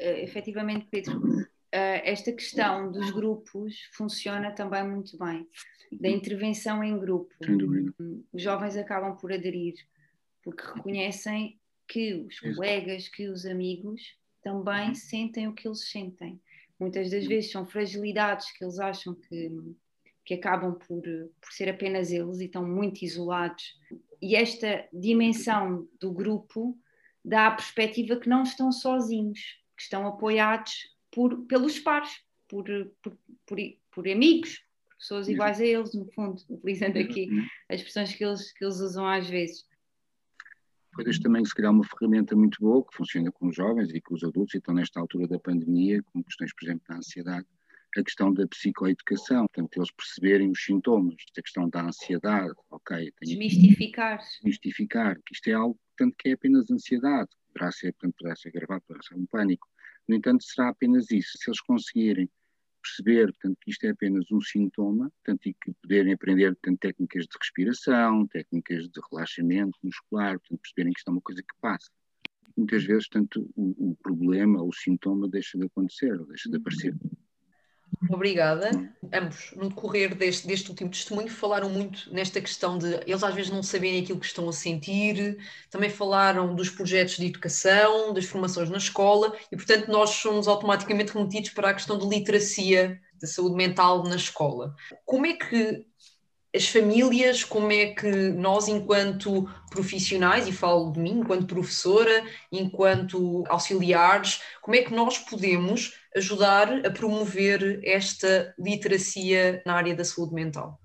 Uh, 0.00 0.22
efetivamente, 0.22 0.86
Pedro, 0.90 1.20
esta 1.70 2.32
questão 2.32 2.90
dos 2.90 3.10
grupos 3.10 3.74
funciona 3.92 4.50
também 4.52 4.86
muito 4.88 5.18
bem 5.18 5.46
da 5.92 6.08
intervenção 6.08 6.82
em 6.82 6.98
grupo. 6.98 7.34
Os 8.32 8.42
jovens 8.42 8.76
acabam 8.76 9.16
por 9.16 9.32
aderir, 9.32 9.74
porque 10.42 10.62
reconhecem 10.62 11.58
que 11.86 12.14
os 12.14 12.38
colegas, 12.40 13.08
que 13.08 13.28
os 13.28 13.46
amigos 13.46 14.16
também 14.42 14.94
sentem 14.94 15.48
o 15.48 15.54
que 15.54 15.66
eles 15.66 15.88
sentem. 15.90 16.40
Muitas 16.78 17.10
das 17.10 17.26
vezes 17.26 17.50
são 17.50 17.66
fragilidades 17.66 18.52
que 18.52 18.64
eles 18.64 18.78
acham 18.78 19.14
que, 19.14 19.50
que 20.24 20.34
acabam 20.34 20.74
por, 20.74 21.02
por 21.02 21.52
ser 21.52 21.68
apenas 21.68 22.12
eles 22.12 22.38
e 22.38 22.44
estão 22.44 22.66
muito 22.66 23.02
isolados. 23.02 23.76
E 24.20 24.36
esta 24.36 24.86
dimensão 24.92 25.88
do 25.98 26.12
grupo 26.12 26.78
dá 27.24 27.48
a 27.48 27.52
perspectiva 27.52 28.16
que 28.16 28.28
não 28.28 28.42
estão 28.42 28.70
sozinhos, 28.70 29.40
que 29.76 29.82
estão 29.82 30.06
apoiados 30.06 30.96
por, 31.18 31.36
pelos 31.46 31.80
pares, 31.80 32.12
por, 32.46 32.64
por, 33.02 33.18
por, 33.44 33.58
por 33.90 34.08
amigos, 34.08 34.62
pessoas 34.96 35.28
iguais 35.28 35.60
a 35.60 35.64
eles, 35.64 35.92
no 35.92 36.04
fundo, 36.12 36.40
utilizando 36.48 36.96
aqui 36.96 37.28
as 37.68 37.80
expressões 37.80 38.14
que 38.14 38.24
eles, 38.24 38.52
que 38.52 38.64
eles 38.64 38.76
usam 38.78 39.04
às 39.04 39.28
vezes. 39.28 39.66
Coisas 40.94 41.18
também, 41.18 41.44
se 41.44 41.52
calhar, 41.52 41.72
uma 41.72 41.82
ferramenta 41.82 42.36
muito 42.36 42.60
boa 42.60 42.86
que 42.86 42.96
funciona 42.96 43.32
com 43.32 43.48
os 43.48 43.56
jovens 43.56 43.92
e 43.92 44.00
com 44.00 44.14
os 44.14 44.22
adultos, 44.22 44.54
e 44.54 44.58
estão 44.58 44.72
nesta 44.72 45.00
altura 45.00 45.26
da 45.26 45.40
pandemia, 45.40 46.00
com 46.04 46.22
questões, 46.22 46.54
por 46.54 46.66
exemplo, 46.66 46.84
da 46.88 46.98
ansiedade, 46.98 47.46
a 47.96 48.02
questão 48.04 48.32
da 48.32 48.46
psicoeducação, 48.46 49.48
portanto, 49.48 49.76
eles 49.76 49.90
perceberem 49.90 50.52
os 50.52 50.64
sintomas, 50.64 51.16
a 51.36 51.42
questão 51.42 51.68
da 51.68 51.82
ansiedade, 51.82 52.54
ok. 52.70 53.12
Desmistificar. 53.20 54.18
Desmistificar, 54.18 55.16
que 55.26 55.34
isto 55.34 55.48
é 55.48 55.54
algo, 55.54 55.76
portanto, 55.96 56.14
que 56.16 56.28
é 56.28 56.32
apenas 56.34 56.70
ansiedade, 56.70 57.30
poderá 57.52 57.72
ser, 57.72 57.92
portanto, 57.94 58.14
poderá 58.18 58.36
ser 58.36 58.52
gravado, 58.52 58.84
poderá 58.86 59.02
ser 59.02 59.16
um 59.16 59.26
pânico. 59.26 59.66
No 60.08 60.16
entanto, 60.16 60.42
será 60.42 60.70
apenas 60.70 61.10
isso. 61.10 61.36
Se 61.36 61.50
eles 61.50 61.60
conseguirem 61.60 62.30
perceber, 62.82 63.26
portanto, 63.32 63.58
que 63.60 63.70
isto 63.70 63.84
é 63.84 63.90
apenas 63.90 64.30
um 64.32 64.40
sintoma, 64.40 65.10
portanto, 65.10 65.46
e 65.46 65.54
que 65.54 65.72
poderem 65.82 66.14
aprender 66.14 66.54
portanto, 66.54 66.78
técnicas 66.80 67.24
de 67.24 67.38
respiração, 67.38 68.26
técnicas 68.26 68.88
de 68.88 69.00
relaxamento 69.10 69.78
muscular, 69.82 70.38
portanto, 70.38 70.60
perceberem 70.60 70.92
que 70.92 71.00
isto 71.00 71.08
é 71.08 71.12
uma 71.12 71.20
coisa 71.20 71.42
que 71.42 71.60
passa. 71.60 71.90
Muitas 72.56 72.84
vezes, 72.84 73.08
portanto, 73.08 73.48
o, 73.54 73.90
o 73.90 73.96
problema, 73.96 74.62
o 74.62 74.72
sintoma 74.72 75.28
deixa 75.28 75.58
de 75.58 75.66
acontecer, 75.66 76.18
deixa 76.24 76.48
de 76.48 76.56
aparecer. 76.56 76.94
Obrigada. 78.10 78.70
Ambos, 79.12 79.52
no 79.56 79.68
decorrer 79.68 80.14
deste, 80.14 80.46
deste 80.46 80.70
último 80.70 80.90
testemunho, 80.90 81.28
falaram 81.28 81.68
muito 81.68 82.12
nesta 82.12 82.40
questão 82.40 82.78
de 82.78 83.00
eles 83.06 83.24
às 83.24 83.34
vezes 83.34 83.50
não 83.50 83.62
saberem 83.62 84.02
aquilo 84.02 84.20
que 84.20 84.26
estão 84.26 84.48
a 84.48 84.52
sentir, 84.52 85.38
também 85.70 85.90
falaram 85.90 86.54
dos 86.54 86.70
projetos 86.70 87.16
de 87.16 87.26
educação, 87.26 88.12
das 88.12 88.24
formações 88.24 88.70
na 88.70 88.78
escola, 88.78 89.34
e 89.50 89.56
portanto 89.56 89.88
nós 89.88 90.10
somos 90.10 90.46
automaticamente 90.46 91.12
remetidos 91.12 91.50
para 91.50 91.70
a 91.70 91.74
questão 91.74 91.98
de 91.98 92.06
literacia 92.06 93.00
da 93.20 93.26
saúde 93.26 93.56
mental 93.56 94.04
na 94.04 94.16
escola. 94.16 94.74
Como 95.04 95.26
é 95.26 95.34
que 95.34 95.84
as 96.54 96.68
famílias, 96.68 97.44
como 97.44 97.70
é 97.70 97.94
que 97.94 98.10
nós, 98.30 98.68
enquanto 98.68 99.48
profissionais, 99.70 100.48
e 100.48 100.52
falo 100.52 100.90
de 100.92 100.98
mim, 100.98 101.20
enquanto 101.20 101.46
professora, 101.46 102.24
enquanto 102.50 103.44
auxiliares, 103.48 104.42
como 104.62 104.74
é 104.76 104.82
que 104.82 104.94
nós 104.94 105.18
podemos 105.18 105.94
ajudar 106.16 106.86
a 106.86 106.90
promover 106.90 107.80
esta 107.84 108.54
literacia 108.58 109.62
na 109.66 109.74
área 109.74 109.94
da 109.94 110.04
saúde 110.04 110.34
mental? 110.34 110.80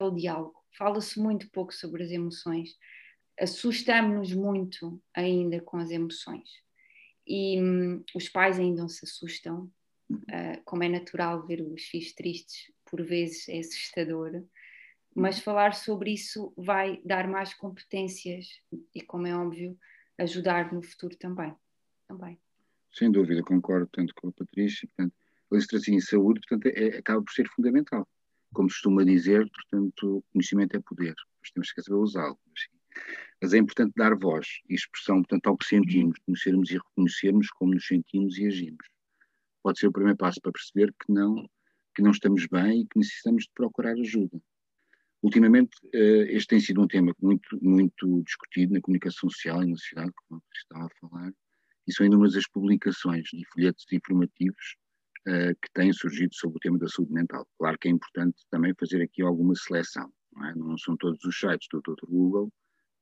O 0.00 0.10
diálogo. 0.10 0.54
Fala-se 0.78 1.18
muito 1.20 1.50
pouco 1.50 1.74
sobre 1.74 2.04
as 2.04 2.10
emoções. 2.10 2.70
Assustamos-nos 3.38 4.32
muito 4.32 5.02
ainda 5.14 5.60
com 5.60 5.78
as 5.78 5.90
emoções. 5.90 6.48
E 7.26 7.60
hum, 7.60 8.04
os 8.14 8.28
pais 8.28 8.58
ainda 8.58 8.88
se 8.88 9.04
assustam, 9.04 9.70
uh, 10.10 10.62
como 10.64 10.84
é 10.84 10.88
natural 10.88 11.44
ver 11.46 11.60
os 11.60 11.82
filhos 11.82 12.12
tristes, 12.12 12.72
por 12.88 13.02
vezes 13.02 13.48
é 13.48 13.58
assustador 13.58 14.42
mas 15.14 15.38
falar 15.38 15.74
sobre 15.74 16.12
isso 16.12 16.52
vai 16.56 17.00
dar 17.04 17.28
mais 17.28 17.54
competências 17.54 18.60
e, 18.94 19.02
como 19.02 19.26
é 19.26 19.36
óbvio, 19.36 19.78
ajudar 20.18 20.72
no 20.72 20.82
futuro 20.82 21.16
também. 21.16 21.54
também. 22.06 22.38
Sem 22.92 23.10
dúvida, 23.10 23.42
concordo 23.42 23.88
tanto 23.92 24.14
com 24.14 24.28
a 24.28 24.32
Patrícia. 24.32 24.88
Portanto, 24.88 25.14
a 25.50 25.56
literacia 25.56 25.94
em 25.94 26.00
saúde 26.00 26.40
portanto, 26.40 26.66
é, 26.74 26.98
acaba 26.98 27.22
por 27.22 27.32
ser 27.32 27.48
fundamental. 27.48 28.06
Como 28.52 28.68
costuma 28.68 29.04
dizer, 29.04 29.48
portanto, 29.50 30.22
conhecimento 30.32 30.76
é 30.76 30.80
poder, 30.80 31.14
mas 31.40 31.50
temos 31.50 31.72
que 31.72 31.82
saber 31.82 31.98
usá-lo. 31.98 32.38
Mas 33.40 33.54
é 33.54 33.58
importante 33.58 33.92
dar 33.96 34.14
voz 34.14 34.60
e 34.68 34.74
expressão 34.74 35.16
portanto, 35.16 35.46
ao 35.46 35.56
que 35.56 35.66
sentimos, 35.66 36.18
conhecermos 36.20 36.70
e 36.70 36.74
reconhecermos 36.74 37.50
como 37.50 37.74
nos 37.74 37.86
sentimos 37.86 38.38
e 38.38 38.46
agimos. 38.46 38.86
Pode 39.62 39.78
ser 39.78 39.86
o 39.86 39.92
primeiro 39.92 40.18
passo 40.18 40.40
para 40.40 40.52
perceber 40.52 40.92
que 40.92 41.10
não, 41.10 41.48
que 41.94 42.02
não 42.02 42.10
estamos 42.10 42.46
bem 42.46 42.82
e 42.82 42.86
que 42.86 42.98
necessitamos 42.98 43.44
de 43.44 43.50
procurar 43.54 43.92
ajuda. 43.92 44.40
Ultimamente, 45.32 45.74
eh, 45.94 46.36
este 46.36 46.48
tem 46.48 46.60
sido 46.60 46.82
um 46.82 46.86
tema 46.86 47.14
muito, 47.18 47.58
muito 47.62 48.22
discutido 48.22 48.74
na 48.74 48.82
comunicação 48.82 49.30
social 49.30 49.62
e 49.62 49.70
na 49.70 49.76
sociedade, 49.76 50.12
como 50.14 50.42
eu 50.42 50.44
estava 50.54 50.84
a 50.84 51.08
falar, 51.08 51.32
e 51.86 51.92
são 51.94 52.04
inúmeras 52.04 52.36
as 52.36 52.46
publicações 52.46 53.26
e 53.32 53.42
folhetos 53.46 53.86
informativos 53.90 54.76
uh, 55.26 55.56
que 55.62 55.72
têm 55.72 55.90
surgido 55.90 56.34
sobre 56.34 56.58
o 56.58 56.60
tema 56.60 56.78
da 56.78 56.86
saúde 56.86 57.14
mental. 57.14 57.48
Claro 57.58 57.78
que 57.78 57.88
é 57.88 57.90
importante 57.90 58.44
também 58.50 58.74
fazer 58.78 59.00
aqui 59.00 59.22
alguma 59.22 59.54
seleção, 59.54 60.12
não, 60.34 60.44
é? 60.44 60.54
não 60.54 60.76
são 60.76 60.98
todos 60.98 61.24
os 61.24 61.34
sites 61.34 61.66
do 61.72 61.80
Dr. 61.80 62.04
Google 62.06 62.52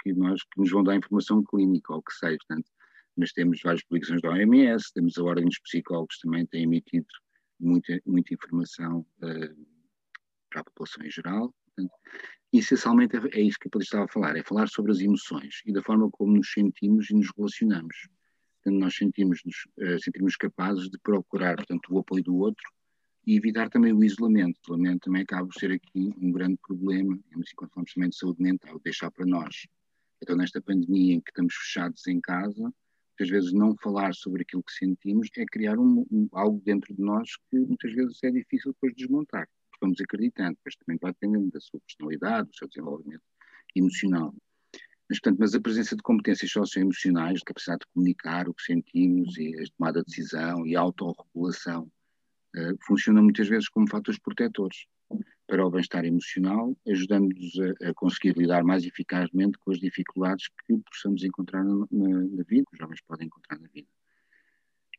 que, 0.00 0.12
nós, 0.12 0.40
que 0.44 0.60
nos 0.60 0.70
vão 0.70 0.84
dar 0.84 0.94
informação 0.94 1.42
clínica 1.42 1.92
ou 1.92 2.00
que 2.00 2.14
seja, 2.14 2.38
portanto, 2.46 2.70
mas 3.16 3.32
temos 3.32 3.60
várias 3.60 3.82
publicações 3.82 4.22
da 4.22 4.30
OMS, 4.30 4.92
temos 4.94 5.18
a 5.18 5.25
Ordem 5.25 5.46
dos 5.46 5.58
Psicólogos 5.58 6.20
também 6.20 6.46
tem 6.46 6.62
emitido 6.62 7.08
muita, 7.58 8.00
muita 8.06 8.32
informação 8.34 9.00
uh, 9.00 9.66
para 10.49 10.60
a 10.60 10.64
população 10.64 11.04
em 11.04 11.10
geral, 11.10 11.52
Portanto, 11.80 11.92
essencialmente 12.52 13.16
é, 13.16 13.40
é 13.40 13.42
isso 13.42 13.58
que 13.58 13.68
eu 13.72 13.80
estava 13.80 14.04
a 14.04 14.08
falar, 14.08 14.37
é 14.37 14.42
falar 14.42 14.68
sobre 14.68 14.92
as 14.92 15.00
emoções 15.00 15.62
e 15.64 15.72
da 15.72 15.82
forma 15.82 16.10
como 16.10 16.37
nos 16.37 16.52
sentimos 16.52 17.10
e 17.10 17.14
nos 17.14 17.30
relacionamos. 17.37 18.08
Portanto, 18.62 18.80
nós 18.80 18.94
sentimos-nos 18.94 19.56
uh, 19.78 20.02
sentimos 20.02 20.37
capazes 20.37 20.90
de 20.90 20.99
procurar, 20.99 21.56
portanto, 21.56 21.88
o 21.90 21.99
apoio 21.99 22.22
do 22.22 22.37
outro 22.37 22.64
e 23.26 23.37
evitar 23.37 23.70
também 23.70 23.92
o 23.92 24.04
isolamento. 24.04 24.58
O 24.58 24.62
isolamento 24.64 25.00
também 25.04 25.22
acaba 25.22 25.46
por 25.46 25.54
ser 25.54 25.72
aqui 25.72 26.12
um 26.20 26.32
grande 26.32 26.58
problema, 26.66 27.18
assim, 27.34 27.54
quando 27.56 27.70
falamos 27.70 27.92
também 27.94 28.10
de 28.10 28.16
saúde 28.16 28.42
mental, 28.42 28.80
deixar 28.84 29.10
para 29.10 29.26
nós. 29.26 29.66
Então, 30.22 30.37
nesta 30.37 30.60
pandemia 30.60 31.14
em 31.14 31.20
que 31.20 31.30
estamos 31.30 31.54
fechados 31.54 32.06
em 32.06 32.20
casa, 32.20 32.60
muitas 32.60 33.30
vezes 33.30 33.52
não 33.52 33.75
falar 33.76 34.14
sobre 34.14 34.42
aquilo 34.42 34.62
que 34.62 34.72
sentimos 34.72 35.28
é 35.38 35.44
criar 35.46 35.78
um, 35.78 36.04
um, 36.10 36.28
algo 36.32 36.60
dentro 36.64 36.94
de 36.94 37.00
nós 37.00 37.30
que 37.50 37.58
muitas 37.58 37.92
vezes 37.92 38.22
é 38.22 38.30
difícil 38.30 38.72
depois 38.72 38.94
desmontar 38.94 39.49
vamos 39.80 40.00
acreditando, 40.00 40.56
depois 40.56 40.76
também 40.76 40.99
vai 41.00 41.12
dependendo 41.12 41.50
da 41.50 41.60
sua 41.60 41.80
personalidade, 41.80 42.49
do 42.49 42.56
seu 42.56 42.68
desenvolvimento 42.68 43.22
emocional. 43.75 44.34
Mas, 45.08 45.18
portanto, 45.18 45.38
mas 45.40 45.54
a 45.54 45.60
presença 45.60 45.96
de 45.96 46.02
competências 46.02 46.50
socioemocionais, 46.52 47.42
capacidade 47.42 47.80
de 47.80 47.92
comunicar 47.92 48.49
o 48.49 48.54
que 48.54 48.62
sentimos 48.62 49.37
e 49.37 49.52
a 49.60 49.64
tomada 49.76 50.00
de 50.00 50.06
decisão 50.06 50.64
e 50.66 50.76
a 50.76 50.80
autorregulação, 50.80 51.90
uh, 52.56 52.76
funciona 52.87 53.20
muitas 53.20 53.49
vezes 53.49 53.68
como 53.68 53.90
fatores 53.90 54.20
protetores 54.20 54.87
para 55.49 55.66
o 55.66 55.70
bem-estar 55.70 56.04
emocional, 56.04 56.76
ajudando-nos 56.87 57.58
a, 57.58 57.90
a, 57.90 57.94
conseguir 57.94 58.37
lidar 58.38 58.62
mais 58.62 58.84
eficazmente 58.84 59.58
com 59.58 59.72
as 59.72 59.80
dificuldades 59.80 60.49
que 60.64 60.78
possamos 60.78 61.25
encontrar 61.25 61.64
na, 61.64 61.75
na, 61.90 62.08
na 62.20 62.42
vida, 62.44 62.64
que 62.70 62.75
os 62.75 62.78
jovens 62.78 63.00
podem 63.02 63.26
encontrar 63.26 63.58
na 63.58 63.68
vida 63.68 63.88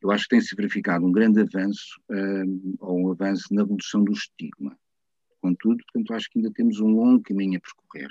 eu 0.02 0.10
acho 0.10 0.24
que 0.24 0.30
tem-se 0.30 0.56
verificado 0.56 1.06
um 1.06 1.12
grande 1.12 1.40
avanço, 1.40 2.00
um, 2.10 2.74
ou 2.80 3.00
um 3.00 3.12
avanço 3.12 3.54
na 3.54 3.62
redução 3.62 4.02
do 4.02 4.12
estigma. 4.12 4.76
Contudo, 5.40 5.82
portanto, 5.84 6.14
acho 6.14 6.28
que 6.30 6.38
ainda 6.38 6.52
temos 6.52 6.80
um 6.80 6.88
longo 6.88 7.22
caminho 7.22 7.58
a 7.58 7.60
percorrer. 7.60 8.10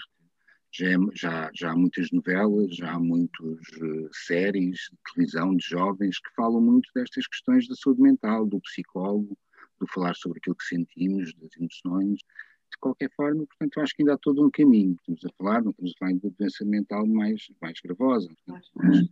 Já, 0.73 0.87
é, 0.87 0.95
já, 1.13 1.51
já 1.53 1.71
há 1.71 1.75
muitas 1.75 2.09
novelas, 2.11 2.75
já 2.75 2.93
há 2.93 2.99
muitas 2.99 3.59
uh, 3.77 4.09
séries 4.13 4.77
de 4.89 4.97
televisão 5.13 5.55
de 5.55 5.65
jovens 5.65 6.17
que 6.17 6.33
falam 6.33 6.61
muito 6.61 6.89
destas 6.95 7.27
questões 7.27 7.67
da 7.67 7.75
saúde 7.75 8.01
mental, 8.01 8.45
do 8.45 8.61
psicólogo, 8.61 9.37
do 9.79 9.87
falar 9.87 10.15
sobre 10.15 10.39
aquilo 10.39 10.55
que 10.55 10.63
sentimos, 10.63 11.33
das 11.35 11.51
emoções. 11.57 12.19
De 12.19 12.77
qualquer 12.79 13.11
forma, 13.17 13.45
portanto, 13.45 13.81
acho 13.81 13.93
que 13.93 14.01
ainda 14.01 14.13
há 14.13 14.17
todo 14.17 14.45
um 14.45 14.49
caminho. 14.49 14.95
Estamos 14.99 15.25
a 15.25 15.29
falar, 15.37 15.61
não 15.61 15.71
estamos 15.71 15.91
a 15.91 15.99
falar 15.99 16.13
de 16.13 16.29
doença 16.29 16.63
mental 16.63 17.05
mais, 17.05 17.47
mais 17.61 17.77
gravosa. 17.83 18.29
Portanto, 18.45 18.69
mas, 18.75 19.09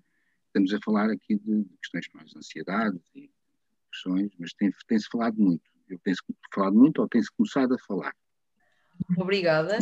estamos 0.50 0.74
a 0.74 0.80
falar 0.84 1.10
aqui 1.10 1.36
de, 1.36 1.64
de 1.64 1.78
questões 1.78 2.08
mais 2.14 2.30
de 2.32 2.38
ansiedade 2.38 3.00
e 3.16 3.30
questões, 3.92 4.32
mas 4.38 4.54
tem-se 4.54 4.78
tem 4.88 5.00
falado 5.12 5.38
muito. 5.38 5.64
Eu 5.90 6.00
penso 6.00 6.22
que 6.26 6.34
falado 6.54 6.76
muito 6.76 7.02
ou 7.02 7.08
tem-se 7.08 7.32
começado 7.32 7.74
a 7.74 7.80
falar. 7.80 8.14
Obrigada. 9.18 9.78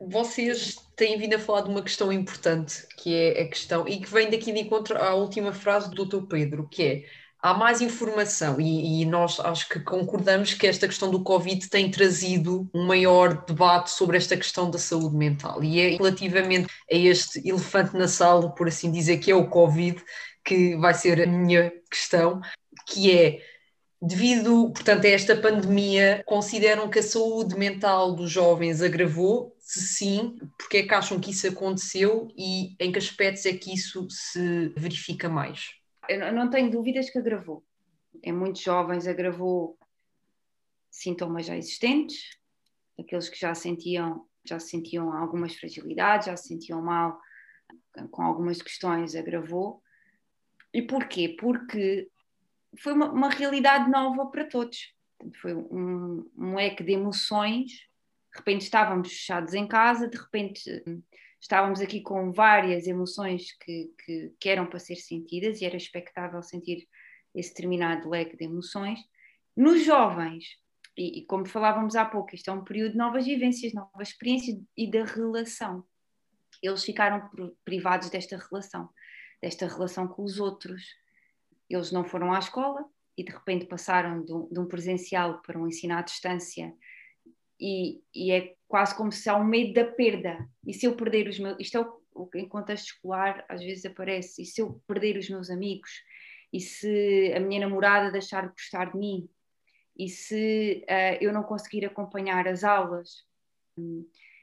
Vocês 0.00 0.76
têm 0.96 1.18
vindo 1.18 1.34
a 1.34 1.38
falar 1.38 1.62
de 1.62 1.70
uma 1.70 1.82
questão 1.82 2.12
importante, 2.12 2.86
que 2.96 3.14
é 3.14 3.42
a 3.42 3.48
questão, 3.48 3.86
e 3.86 4.00
que 4.00 4.10
vem 4.10 4.30
daqui 4.30 4.52
de 4.52 4.60
encontro 4.60 4.96
à 4.96 5.14
última 5.14 5.52
frase 5.52 5.90
do 5.90 6.04
Dr. 6.04 6.26
Pedro, 6.26 6.68
que 6.68 6.82
é 6.82 7.08
há 7.42 7.52
mais 7.52 7.80
informação 7.80 8.60
e, 8.60 9.02
e, 9.02 9.04
nós 9.04 9.40
acho 9.40 9.68
que 9.68 9.80
concordamos 9.80 10.54
que 10.54 10.66
esta 10.66 10.86
questão 10.86 11.10
do 11.10 11.24
Covid 11.24 11.68
tem 11.68 11.90
trazido 11.90 12.70
um 12.72 12.86
maior 12.86 13.44
debate 13.44 13.90
sobre 13.90 14.16
esta 14.16 14.36
questão 14.36 14.70
da 14.70 14.78
saúde 14.78 15.16
mental 15.16 15.62
e 15.62 15.80
é 15.80 15.88
relativamente 15.96 16.72
a 16.90 16.94
este 16.94 17.46
elefante 17.46 17.96
na 17.96 18.06
sala, 18.06 18.54
por 18.54 18.68
assim 18.68 18.92
dizer, 18.92 19.18
que 19.18 19.32
é 19.32 19.34
o 19.34 19.48
Covid, 19.48 20.00
que 20.44 20.76
vai 20.76 20.94
ser 20.94 21.20
a 21.20 21.26
minha 21.26 21.72
questão, 21.90 22.40
que 22.86 23.10
é 23.10 23.40
devido, 24.00 24.70
portanto, 24.72 25.04
a 25.04 25.10
esta 25.10 25.36
pandemia, 25.36 26.22
consideram 26.26 26.88
que 26.88 27.00
a 27.00 27.02
saúde 27.02 27.56
mental 27.56 28.14
dos 28.14 28.30
jovens 28.30 28.82
agravou? 28.82 29.56
Se 29.58 29.80
sim, 29.80 30.36
porque 30.58 30.78
é 30.78 30.82
que 30.82 30.94
acham 30.94 31.20
que 31.20 31.30
isso 31.30 31.46
aconteceu 31.46 32.28
e 32.36 32.74
em 32.80 32.90
que 32.90 32.98
aspectos 32.98 33.46
é 33.46 33.52
que 33.52 33.72
isso 33.72 34.06
se 34.10 34.68
verifica 34.76 35.28
mais? 35.28 35.81
Eu 36.08 36.32
não 36.32 36.50
tenho 36.50 36.70
dúvidas 36.70 37.10
que 37.10 37.18
agravou. 37.18 37.64
Em 38.22 38.32
muitos 38.32 38.62
jovens 38.62 39.06
agravou 39.06 39.78
sintomas 40.90 41.46
já 41.46 41.56
existentes, 41.56 42.38
aqueles 42.98 43.28
que 43.28 43.38
já 43.38 43.54
sentiam, 43.54 44.26
já 44.44 44.58
sentiam 44.58 45.12
algumas 45.12 45.54
fragilidades, 45.56 46.26
já 46.26 46.36
se 46.36 46.48
sentiam 46.48 46.82
mal 46.82 47.18
com 48.10 48.22
algumas 48.22 48.60
questões, 48.60 49.14
agravou. 49.14 49.82
E 50.72 50.82
porquê? 50.82 51.36
Porque 51.38 52.10
foi 52.78 52.92
uma, 52.92 53.10
uma 53.10 53.28
realidade 53.28 53.90
nova 53.90 54.26
para 54.26 54.44
todos. 54.44 54.94
Foi 55.40 55.54
um, 55.54 56.30
um 56.36 56.54
leque 56.54 56.82
de 56.82 56.92
emoções. 56.92 57.70
De 57.70 58.38
repente 58.38 58.62
estávamos 58.62 59.08
fechados 59.08 59.54
em 59.54 59.66
casa, 59.66 60.08
de 60.08 60.16
repente 60.16 60.82
estávamos 61.42 61.80
aqui 61.80 62.00
com 62.00 62.32
várias 62.32 62.86
emoções 62.86 63.52
que, 63.58 63.92
que, 64.04 64.32
que, 64.38 64.48
eram 64.48 64.64
para 64.64 64.78
ser 64.78 64.94
sentidas 64.94 65.60
e 65.60 65.64
era 65.64 65.76
expectável 65.76 66.40
sentir 66.40 66.86
esse 67.34 67.50
determinado 67.50 68.08
leque 68.08 68.36
de 68.36 68.44
emoções. 68.44 69.00
Nos 69.56 69.84
jovens, 69.84 70.44
e, 70.96 71.18
e, 71.18 71.26
como 71.26 71.44
falávamos 71.44 71.96
há 71.96 72.04
pouco, 72.04 72.34
isto 72.34 72.48
é 72.48 72.52
um 72.52 72.62
período 72.62 72.92
de 72.92 72.98
novas 72.98 73.26
vivências, 73.26 73.72
novas 73.74 74.08
experiências 74.08 74.56
e 74.76 74.88
da 74.88 75.04
relação. 75.04 75.84
Eles 76.62 76.84
ficaram 76.84 77.28
privados 77.64 78.08
desta 78.08 78.36
relação, 78.36 78.88
desta 79.42 79.66
relação 79.66 80.06
com 80.06 80.22
os 80.22 80.38
outros. 80.38 80.84
Eles 81.68 81.90
não 81.90 82.04
foram 82.04 82.32
à 82.32 82.38
escola 82.38 82.84
e 83.18 83.24
de 83.24 83.32
repente 83.32 83.66
passaram 83.66 84.24
de 84.24 84.32
um, 84.32 84.48
de 84.48 84.60
um 84.60 84.66
presencial 84.66 85.42
para 85.42 85.58
um 85.58 85.66
ensino 85.66 85.96
à 85.96 86.02
distância 86.02 86.72
e, 87.62 88.02
e, 88.12 88.32
é 88.32 88.56
quase 88.66 88.96
como 88.96 89.12
se 89.12 89.30
há 89.30 89.36
um 89.36 89.44
medo 89.44 89.74
da 89.74 89.84
perda. 89.84 90.36
E 90.66 90.74
se 90.74 90.84
eu 90.84 90.96
perder 90.96 91.28
os 91.28 91.38
meus. 91.38 91.56
Isto 91.60 91.78
é 91.78 91.80
o, 91.80 92.02
o 92.12 92.28
em 92.34 92.48
contexto 92.48 92.86
escolar 92.86 93.44
às 93.48 93.62
vezes 93.62 93.84
aparece. 93.84 94.42
E 94.42 94.44
se 94.44 94.60
eu 94.60 94.82
perder 94.84 95.16
os 95.16 95.30
meus 95.30 95.48
amigos? 95.48 95.90
E 96.52 96.60
se 96.60 97.32
a 97.36 97.38
minha 97.38 97.60
namorada 97.60 98.10
deixar 98.10 98.48
de 98.48 98.54
gostar 98.54 98.90
de 98.90 98.98
mim? 98.98 99.30
E 99.96 100.08
se 100.08 100.84
uh, 100.88 101.18
eu 101.20 101.32
não 101.32 101.44
conseguir 101.44 101.86
acompanhar 101.86 102.48
as 102.48 102.64
aulas? 102.64 103.24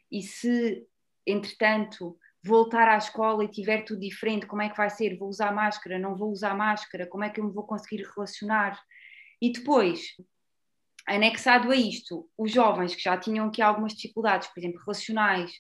E 0.10 0.22
se, 0.24 0.88
entretanto, 1.28 2.18
voltar 2.42 2.88
à 2.88 2.98
escola 2.98 3.44
e 3.44 3.50
tiver 3.50 3.84
tudo 3.84 4.00
diferente, 4.00 4.46
como 4.46 4.62
é 4.62 4.70
que 4.70 4.78
vai 4.78 4.90
ser? 4.90 5.18
Vou 5.18 5.28
usar 5.28 5.52
máscara? 5.54 6.00
Não 6.00 6.16
vou 6.16 6.32
usar 6.32 6.56
máscara? 6.56 7.06
Como 7.06 7.26
é 7.26 7.30
que 7.30 7.42
eu 7.42 7.44
me 7.44 7.52
vou 7.52 7.66
conseguir 7.66 8.04
relacionar? 8.16 8.80
E 9.42 9.52
depois, 9.52 10.16
Anexado 11.10 11.72
a 11.72 11.76
isto, 11.76 12.30
os 12.38 12.52
jovens 12.52 12.94
que 12.94 13.02
já 13.02 13.18
tinham 13.18 13.48
aqui 13.48 13.64
algumas 13.64 13.94
dificuldades, 13.94 14.48
por 14.50 14.60
exemplo, 14.60 14.80
relacionais, 14.80 15.52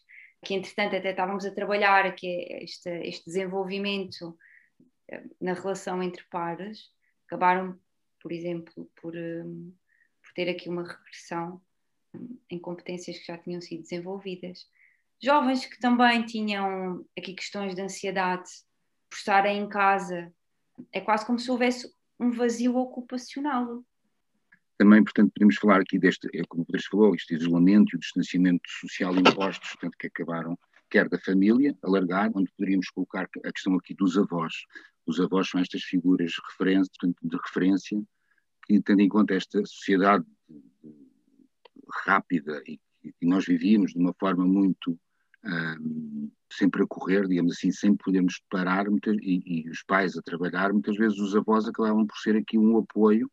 que 0.45 0.53
entretanto 0.53 0.95
até 0.95 1.09
estávamos 1.09 1.43
a 1.43 1.51
trabalhar, 1.51 2.13
que 2.13 2.27
é 2.27 2.63
este, 2.63 2.89
este 3.01 3.25
desenvolvimento 3.25 4.37
eh, 5.09 5.23
na 5.41 5.53
relação 5.53 6.03
entre 6.03 6.23
pares, 6.29 6.91
acabaram, 7.25 7.79
por 8.21 8.31
exemplo, 8.31 8.89
por, 9.01 9.15
um, 9.15 9.73
por 10.21 10.33
ter 10.33 10.49
aqui 10.49 10.69
uma 10.69 10.83
regressão 10.83 11.59
hum, 12.13 12.39
em 12.47 12.59
competências 12.59 13.17
que 13.17 13.25
já 13.25 13.37
tinham 13.37 13.59
sido 13.59 13.81
desenvolvidas. 13.81 14.67
Jovens 15.19 15.65
que 15.65 15.79
também 15.79 16.25
tinham 16.27 17.03
aqui 17.17 17.33
questões 17.33 17.73
de 17.73 17.81
ansiedade 17.81 18.49
por 19.09 19.17
estarem 19.17 19.63
em 19.63 19.67
casa, 19.67 20.31
é 20.91 21.01
quase 21.01 21.25
como 21.25 21.39
se 21.39 21.49
houvesse 21.49 21.91
um 22.19 22.29
vazio 22.31 22.75
ocupacional. 22.77 23.83
Também, 24.79 25.03
portanto, 25.03 25.33
podemos 25.33 25.57
falar 25.57 25.81
aqui 25.81 25.99
deste, 25.99 26.29
é 26.33 26.41
como 26.47 26.63
o 26.63 26.65
Pedro 26.65 26.87
falou, 26.89 27.13
este 27.13 27.35
isolamento 27.35 27.93
e 27.93 27.97
o 27.97 27.99
distanciamento 27.99 28.63
social 28.79 29.13
impostos, 29.13 29.71
portanto, 29.71 29.97
que 29.99 30.07
acabaram, 30.07 30.57
quer 30.89 31.09
da 31.09 31.19
família, 31.19 31.77
alargar, 31.83 32.31
onde 32.33 32.49
poderíamos 32.57 32.89
colocar 32.89 33.27
a 33.43 33.51
questão 33.51 33.75
aqui 33.75 33.93
dos 33.93 34.17
avós. 34.17 34.53
Os 35.05 35.19
avós 35.19 35.49
são 35.49 35.59
estas 35.59 35.83
figuras 35.83 36.31
de 36.31 36.41
referência, 36.49 36.91
de 37.03 37.37
referência, 37.45 38.01
que, 38.65 38.81
tendo 38.81 39.01
em 39.01 39.09
conta 39.09 39.33
esta 39.33 39.59
sociedade 39.65 40.23
rápida 42.05 42.63
e 42.65 42.79
que 43.03 43.25
nós 43.25 43.45
vivíamos 43.45 43.91
de 43.91 43.99
uma 43.99 44.13
forma 44.17 44.45
muito 44.45 44.97
um, 45.43 46.31
sempre 46.49 46.83
a 46.83 46.87
correr, 46.87 47.27
digamos 47.27 47.51
assim, 47.51 47.69
sem 47.69 47.97
podermos 47.97 48.41
parar, 48.49 48.89
muitas, 48.89 49.17
e, 49.17 49.41
e, 49.45 49.69
os 49.69 49.83
pais 49.83 50.15
a 50.15 50.21
trabalhar, 50.21 50.71
muitas 50.71 50.95
vezes 50.95 51.19
os 51.19 51.35
avós 51.35 51.67
acabavam 51.67 52.07
por 52.07 52.17
ser 52.17 52.37
aqui 52.37 52.57
um 52.57 52.77
apoio 52.77 53.29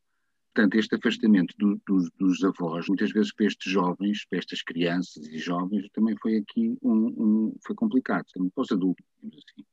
Portanto, 0.57 0.77
este 0.77 0.95
afastamento 0.95 1.55
do, 1.59 1.79
do, 1.87 2.11
dos 2.19 2.43
avós, 2.43 2.89
muitas 2.89 3.13
vezes 3.13 3.31
para 3.31 3.45
estes 3.45 3.71
jovens, 3.71 4.25
para 4.25 4.39
estas 4.39 4.63
crianças 4.63 5.27
e 5.27 5.37
jovens, 5.37 5.87
também 5.93 6.17
foi 6.17 6.39
aqui 6.39 6.79
um, 6.83 7.09
um 7.09 7.57
foi 7.63 7.77
complicado, 7.77 8.25
também 8.33 8.49
para 8.49 8.63
os 8.63 8.73
adultos, 8.73 9.05
assim. 9.23 9.67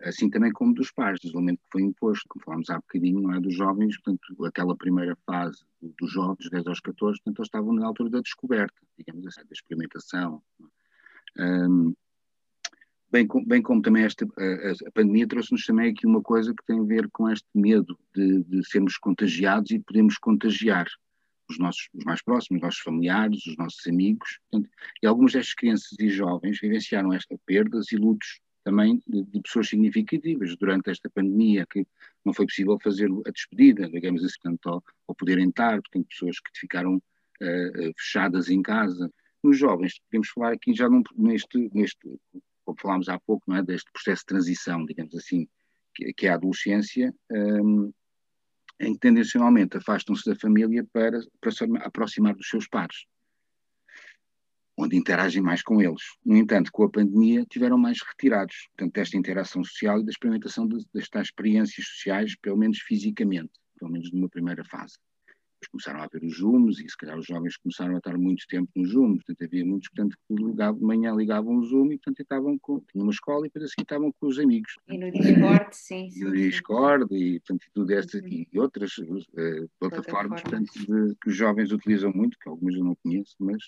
Assim 0.00 0.30
também 0.30 0.52
como 0.52 0.74
dos 0.74 0.92
pais, 0.92 1.18
do 1.18 1.26
isolamento 1.26 1.60
que 1.62 1.70
foi 1.72 1.82
imposto, 1.82 2.24
como 2.28 2.44
falámos 2.44 2.70
há 2.70 2.76
bocadinho, 2.76 3.20
não 3.20 3.34
é 3.34 3.40
dos 3.40 3.56
jovens, 3.56 4.00
portanto, 4.00 4.44
aquela 4.44 4.76
primeira 4.76 5.16
fase 5.26 5.64
dos 5.80 6.12
jovens, 6.12 6.48
10 6.50 6.68
aos 6.68 6.78
14, 6.78 7.18
portanto, 7.18 7.40
eles 7.40 7.48
estavam 7.48 7.72
na 7.72 7.84
altura 7.84 8.10
da 8.10 8.20
descoberta, 8.20 8.80
digamos 8.96 9.26
assim, 9.26 9.40
da 9.40 9.52
experimentação. 9.52 10.40
Um, 11.36 11.94
bem, 13.12 13.28
bem 13.46 13.62
como 13.62 13.82
também 13.82 14.04
esta, 14.04 14.24
a, 14.24 14.88
a 14.88 14.90
pandemia 14.92 15.28
trouxe-nos 15.28 15.66
também 15.66 15.90
aqui 15.90 16.06
uma 16.06 16.22
coisa 16.22 16.54
que 16.54 16.64
tem 16.66 16.80
a 16.80 16.84
ver 16.84 17.08
com 17.10 17.28
este 17.28 17.46
medo 17.54 17.98
de, 18.14 18.42
de 18.44 18.66
sermos 18.66 18.96
contagiados 18.96 19.70
e 19.70 19.78
podemos 19.78 20.16
contagiar 20.16 20.86
os 21.50 21.58
nossos 21.58 21.88
os 21.92 22.04
mais 22.04 22.22
próximos, 22.22 22.58
os 22.58 22.62
nossos 22.62 22.80
familiares, 22.80 23.46
os 23.46 23.56
nossos 23.56 23.86
amigos. 23.86 24.38
Portanto, 24.50 24.70
e 25.02 25.06
algumas 25.06 25.32
destas 25.32 25.54
crianças 25.54 25.98
e 26.00 26.08
jovens 26.08 26.58
vivenciaram 26.60 27.12
esta 27.12 27.36
perdas 27.46 27.92
e 27.92 27.96
lutos 27.96 28.40
também 28.64 29.02
de, 29.06 29.24
de, 29.24 29.40
pessoas 29.42 29.68
significativas 29.68 30.56
durante 30.56 30.88
esta 30.88 31.10
pandemia, 31.10 31.66
que 31.68 31.84
não 32.24 32.32
foi 32.32 32.46
possível 32.46 32.78
fazer 32.82 33.10
a 33.26 33.30
despedida, 33.30 33.88
digamos 33.90 34.24
assim, 34.24 34.36
portanto, 34.40 34.68
ao, 34.68 34.84
ao 35.08 35.14
poderem 35.14 35.48
estar, 35.48 35.82
portanto, 35.82 36.06
pessoas 36.08 36.38
que 36.38 36.60
ficaram 36.60 36.96
uh, 36.96 37.92
fechadas 37.98 38.48
em 38.48 38.62
casa. 38.62 39.12
Nos 39.42 39.58
jovens, 39.58 40.00
podemos 40.08 40.28
falar 40.28 40.52
aqui 40.52 40.72
já 40.72 40.88
num, 40.88 41.02
neste, 41.18 41.68
neste, 41.74 42.08
como 42.64 42.78
falámos 42.80 43.08
há 43.08 43.18
pouco, 43.18 43.44
não 43.48 43.56
é, 43.56 43.62
deste 43.62 43.90
processo 43.92 44.22
de 44.22 44.26
transição, 44.26 44.84
digamos 44.84 45.14
assim, 45.14 45.46
que, 45.94 46.12
que 46.12 46.26
é 46.26 46.30
a 46.30 46.34
adolescência, 46.34 47.14
um, 47.30 47.92
em 48.80 48.94
que 48.94 48.98
tendencionalmente 48.98 49.76
afastam-se 49.76 50.28
da 50.28 50.36
família 50.36 50.84
para, 50.92 51.20
para 51.40 51.50
se 51.50 51.64
aproximar 51.82 52.34
dos 52.34 52.48
seus 52.48 52.66
pares 52.66 53.06
onde 54.76 54.96
interagem 54.96 55.42
mais 55.42 55.62
com 55.62 55.80
eles. 55.80 56.02
No 56.24 56.36
entanto, 56.36 56.70
com 56.72 56.84
a 56.84 56.90
pandemia, 56.90 57.44
tiveram 57.48 57.78
mais 57.78 57.98
retirados, 58.02 58.68
portanto, 58.68 58.94
desta 58.94 59.16
interação 59.16 59.62
social 59.64 60.00
e 60.00 60.04
da 60.04 60.10
experimentação 60.10 60.66
de, 60.66 60.84
destas 60.92 61.28
experiências 61.28 61.86
sociais, 61.86 62.34
pelo 62.36 62.56
menos 62.56 62.78
fisicamente, 62.78 63.52
pelo 63.78 63.90
menos 63.90 64.10
numa 64.12 64.28
primeira 64.28 64.64
fase. 64.64 64.94
Depois 65.62 65.84
começaram 65.84 66.02
a 66.02 66.08
ver 66.08 66.24
os 66.24 66.38
Zooms 66.38 66.80
e, 66.80 66.88
se 66.88 66.96
calhar, 66.96 67.18
os 67.18 67.26
jovens 67.26 67.56
começaram 67.56 67.94
a 67.94 67.98
estar 67.98 68.18
muito 68.18 68.44
tempo 68.48 68.68
no 68.74 68.84
Zoom, 68.84 69.14
portanto, 69.16 69.44
havia 69.44 69.64
muitos, 69.64 69.88
portanto, 69.90 70.16
que 70.26 70.34
ligavam, 70.34 70.78
de 70.78 70.84
manhã 70.84 71.14
ligavam 71.14 71.56
o 71.56 71.64
Zoom 71.64 71.92
e, 71.92 71.98
portanto, 71.98 72.20
estavam 72.20 72.58
com, 72.58 72.80
tinham 72.80 73.04
uma 73.04 73.12
escola 73.12 73.46
e 73.46 73.48
depois 73.48 73.66
assim 73.66 73.82
estavam 73.82 74.12
com 74.12 74.26
os 74.26 74.38
amigos. 74.38 74.74
E 74.88 74.98
no 74.98 75.10
Discord, 75.10 75.76
sim. 75.76 76.08
E 76.14 76.24
no 76.24 76.32
Discord 76.32 77.14
e, 77.14 77.40
portanto, 77.40 77.66
tudo 77.72 77.92
esta, 77.92 78.18
uhum. 78.18 78.46
e 78.52 78.58
outras 78.58 78.98
uh, 78.98 79.70
plataformas, 79.78 80.42
portanto, 80.42 80.72
de, 80.72 81.14
que 81.22 81.28
os 81.28 81.36
jovens 81.36 81.70
utilizam 81.70 82.12
muito, 82.12 82.38
que 82.38 82.48
algumas 82.48 82.74
eu 82.74 82.84
não 82.84 82.96
conheço, 82.96 83.36
mas 83.38 83.62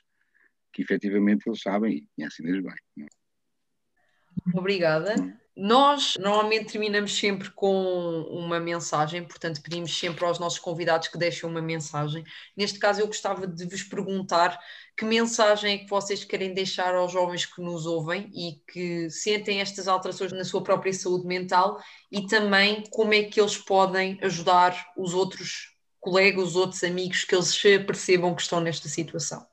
que 0.72 0.82
efetivamente 0.82 1.46
eles 1.46 1.60
sabem 1.60 1.98
e 1.98 2.08
conhecem 2.16 2.44
desde 2.44 2.62
bem. 2.62 3.06
É? 3.06 4.58
Obrigada. 4.58 5.14
Nós 5.56 6.14
normalmente 6.18 6.72
terminamos 6.72 7.16
sempre 7.16 7.48
com 7.50 8.22
uma 8.28 8.58
mensagem, 8.58 9.22
portanto 9.22 9.62
pedimos 9.62 9.96
sempre 9.96 10.24
aos 10.24 10.40
nossos 10.40 10.58
convidados 10.58 11.06
que 11.06 11.16
deixem 11.16 11.48
uma 11.48 11.62
mensagem. 11.62 12.24
Neste 12.56 12.78
caso 12.78 13.00
eu 13.00 13.06
gostava 13.06 13.46
de 13.46 13.64
vos 13.64 13.84
perguntar 13.84 14.58
que 14.96 15.04
mensagem 15.04 15.74
é 15.74 15.78
que 15.78 15.88
vocês 15.88 16.24
querem 16.24 16.52
deixar 16.52 16.94
aos 16.96 17.12
jovens 17.12 17.46
que 17.46 17.60
nos 17.62 17.86
ouvem 17.86 18.30
e 18.34 18.60
que 18.72 19.08
sentem 19.10 19.60
estas 19.60 19.86
alterações 19.86 20.32
na 20.32 20.44
sua 20.44 20.62
própria 20.62 20.92
saúde 20.92 21.26
mental 21.26 21.80
e 22.10 22.26
também 22.26 22.82
como 22.90 23.14
é 23.14 23.22
que 23.22 23.40
eles 23.40 23.56
podem 23.56 24.18
ajudar 24.22 24.92
os 24.96 25.14
outros 25.14 25.72
colegas, 26.00 26.48
os 26.48 26.56
outros 26.56 26.82
amigos 26.82 27.22
que 27.22 27.34
eles 27.34 27.56
percebam 27.86 28.34
que 28.34 28.42
estão 28.42 28.60
nesta 28.60 28.88
situação 28.88 29.46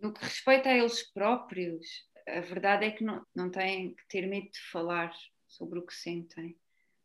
no 0.00 0.12
que 0.12 0.24
respeita 0.24 0.68
a 0.68 0.76
eles 0.76 1.02
próprios, 1.02 1.86
a 2.26 2.40
verdade 2.40 2.86
é 2.86 2.90
que 2.90 3.04
não, 3.04 3.24
não 3.34 3.50
têm 3.50 3.94
que 3.94 4.08
ter 4.08 4.26
medo 4.26 4.50
de 4.50 4.60
falar 4.70 5.14
sobre 5.46 5.78
o 5.78 5.86
que 5.86 5.94
sentem. 5.94 6.56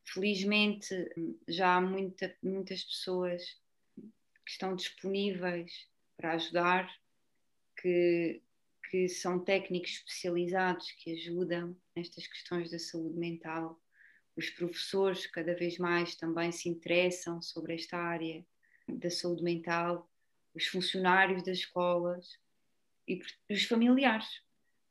Felizmente, 0.03 0.93
já 1.47 1.75
há 1.75 1.81
muita, 1.81 2.35
muitas 2.41 2.83
pessoas 2.83 3.43
que 3.95 4.51
estão 4.51 4.75
disponíveis 4.75 5.87
para 6.17 6.33
ajudar, 6.33 6.91
que, 7.79 8.41
que 8.89 9.07
são 9.07 9.39
técnicos 9.43 9.91
especializados 9.91 10.91
que 10.91 11.13
ajudam 11.13 11.75
nestas 11.95 12.27
questões 12.27 12.71
da 12.71 12.79
saúde 12.79 13.17
mental. 13.17 13.79
Os 14.35 14.49
professores 14.49 15.27
cada 15.27 15.53
vez 15.55 15.77
mais 15.77 16.15
também 16.15 16.51
se 16.51 16.67
interessam 16.67 17.41
sobre 17.41 17.75
esta 17.75 17.97
área 17.97 18.45
da 18.87 19.09
saúde 19.09 19.43
mental, 19.43 20.09
os 20.53 20.67
funcionários 20.67 21.43
das 21.43 21.59
escolas, 21.59 22.39
e 23.07 23.21
os 23.49 23.63
familiares. 23.65 24.41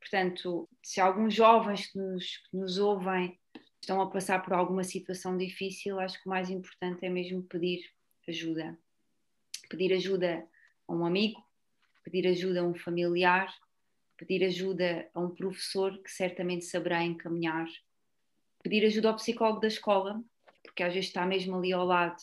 Portanto, 0.01 0.67
se 0.83 0.99
alguns 0.99 1.33
jovens 1.33 1.85
que 1.85 1.97
nos, 1.97 2.37
que 2.37 2.57
nos 2.57 2.79
ouvem 2.79 3.39
estão 3.79 4.01
a 4.01 4.09
passar 4.09 4.43
por 4.43 4.53
alguma 4.53 4.83
situação 4.83 5.37
difícil, 5.37 5.99
acho 5.99 6.21
que 6.21 6.27
o 6.27 6.29
mais 6.29 6.49
importante 6.49 7.05
é 7.05 7.09
mesmo 7.09 7.43
pedir 7.43 7.87
ajuda. 8.27 8.77
Pedir 9.69 9.93
ajuda 9.93 10.45
a 10.87 10.93
um 10.93 11.05
amigo, 11.05 11.41
pedir 12.03 12.27
ajuda 12.27 12.61
a 12.61 12.63
um 12.63 12.73
familiar, 12.73 13.53
pedir 14.17 14.43
ajuda 14.43 15.09
a 15.13 15.19
um 15.19 15.29
professor 15.29 15.97
que 16.01 16.11
certamente 16.11 16.65
saberá 16.65 17.03
encaminhar, 17.03 17.67
pedir 18.63 18.85
ajuda 18.85 19.09
ao 19.09 19.15
psicólogo 19.15 19.61
da 19.61 19.67
escola, 19.67 20.19
porque 20.63 20.83
às 20.83 20.93
vezes 20.93 21.09
está 21.09 21.25
mesmo 21.25 21.55
ali 21.55 21.71
ao 21.71 21.85
lado. 21.85 22.21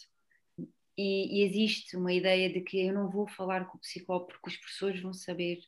E, 0.97 1.41
e 1.41 1.45
existe 1.45 1.97
uma 1.97 2.12
ideia 2.12 2.53
de 2.53 2.61
que 2.61 2.87
eu 2.87 2.93
não 2.93 3.09
vou 3.09 3.29
falar 3.29 3.67
com 3.67 3.79
o 3.79 3.81
psicólogo 3.81 4.27
porque 4.27 4.51
os 4.51 4.57
professores 4.57 5.01
vão 5.01 5.12
saber, 5.12 5.61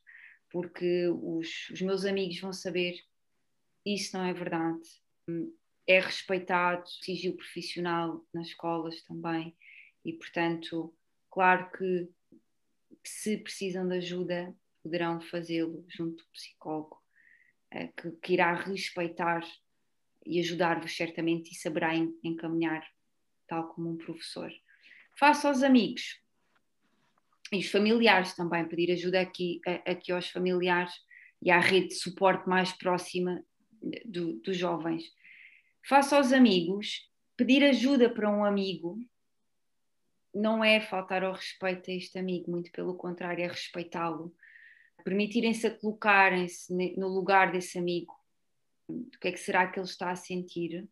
porque 0.51 1.09
os, 1.09 1.71
os 1.71 1.81
meus 1.81 2.05
amigos 2.05 2.41
vão 2.41 2.53
saber. 2.53 2.95
Isso 3.85 4.17
não 4.17 4.25
é 4.25 4.33
verdade. 4.33 4.83
É 5.87 6.01
respeitado 6.01 6.83
o 6.83 7.05
sigilo 7.05 7.37
profissional 7.37 8.25
nas 8.33 8.49
escolas 8.49 9.03
também, 9.03 9.57
e 10.05 10.13
portanto, 10.13 10.95
claro 11.31 11.71
que 11.73 12.09
se 13.05 13.39
precisam 13.39 13.89
de 13.89 13.97
ajuda, 13.97 14.55
poderão 14.83 15.21
fazê-lo 15.21 15.85
junto 15.89 16.23
do 16.23 16.31
psicólogo, 16.31 17.01
eh, 17.71 17.89
que, 17.89 18.11
que 18.13 18.33
irá 18.35 18.55
respeitar 18.55 19.43
e 20.25 20.39
ajudar-vos 20.41 20.95
certamente 20.95 21.53
e 21.53 21.55
saberá 21.55 21.95
encaminhar, 21.95 22.87
tal 23.47 23.69
como 23.69 23.91
um 23.91 23.97
professor. 23.97 24.51
Faça 25.19 25.49
aos 25.49 25.63
amigos, 25.63 26.21
e 27.53 27.59
os 27.59 27.71
familiares 27.71 28.35
também, 28.35 28.67
pedir 28.67 28.93
ajuda 28.93 29.21
aqui, 29.21 29.61
aqui 29.87 30.13
aos 30.13 30.29
familiares 30.29 30.93
e 31.43 31.51
à 31.51 31.59
rede 31.59 31.89
de 31.89 31.95
suporte 31.95 32.49
mais 32.49 32.73
próxima 32.73 33.43
do, 34.05 34.35
dos 34.41 34.57
jovens. 34.57 35.05
Faça 35.87 36.17
aos 36.17 36.33
amigos, 36.33 37.09
pedir 37.37 37.65
ajuda 37.65 38.09
para 38.09 38.31
um 38.31 38.45
amigo 38.45 38.99
não 40.35 40.63
é 40.63 40.81
faltar 40.81 41.25
ao 41.25 41.33
respeito 41.33 41.91
a 41.91 41.95
este 41.95 42.19
amigo, 42.19 42.51
muito 42.51 42.71
pelo 42.71 42.95
contrário, 42.95 43.43
é 43.43 43.49
respeitá-lo. 43.49 44.35
Permitirem-se 45.05 45.67
a 45.67 45.77
colocarem-se 45.77 46.73
no 46.97 47.09
lugar 47.09 47.51
desse 47.51 47.79
amigo, 47.79 48.15
do 48.89 49.19
que 49.19 49.29
é 49.29 49.33
que 49.33 49.41
será 49.41 49.67
que 49.67 49.79
ele 49.79 49.87
está 49.87 50.11
a 50.11 50.17
sentir, 50.17 50.89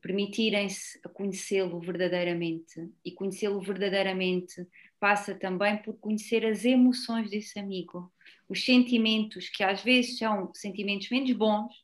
permitirem-se 0.00 1.00
a 1.04 1.08
conhecê-lo 1.08 1.80
verdadeiramente 1.80 2.90
e 3.04 3.12
conhecê-lo 3.12 3.60
verdadeiramente 3.60 4.66
passa 5.00 5.34
também 5.34 5.78
por 5.78 5.94
conhecer 5.98 6.44
as 6.44 6.64
emoções 6.64 7.30
desse 7.30 7.58
amigo, 7.58 8.12
os 8.46 8.64
sentimentos 8.64 9.48
que 9.48 9.64
às 9.64 9.82
vezes 9.82 10.18
são 10.18 10.52
sentimentos 10.54 11.08
menos 11.08 11.32
bons 11.32 11.74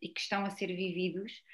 e 0.00 0.08
que 0.08 0.20
estão 0.20 0.44
a 0.44 0.50
ser 0.50 0.68
vividos, 0.68 1.44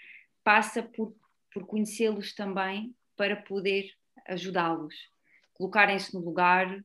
passa 0.45 0.83
por, 0.83 1.15
por 1.53 1.67
conhecê-los 1.67 2.33
também 2.33 2.95
para 3.17 3.35
poder 3.35 3.93
ajudá-los, 4.29 4.95
colocarem-se 5.55 6.15
no 6.15 6.21
lugar 6.21 6.83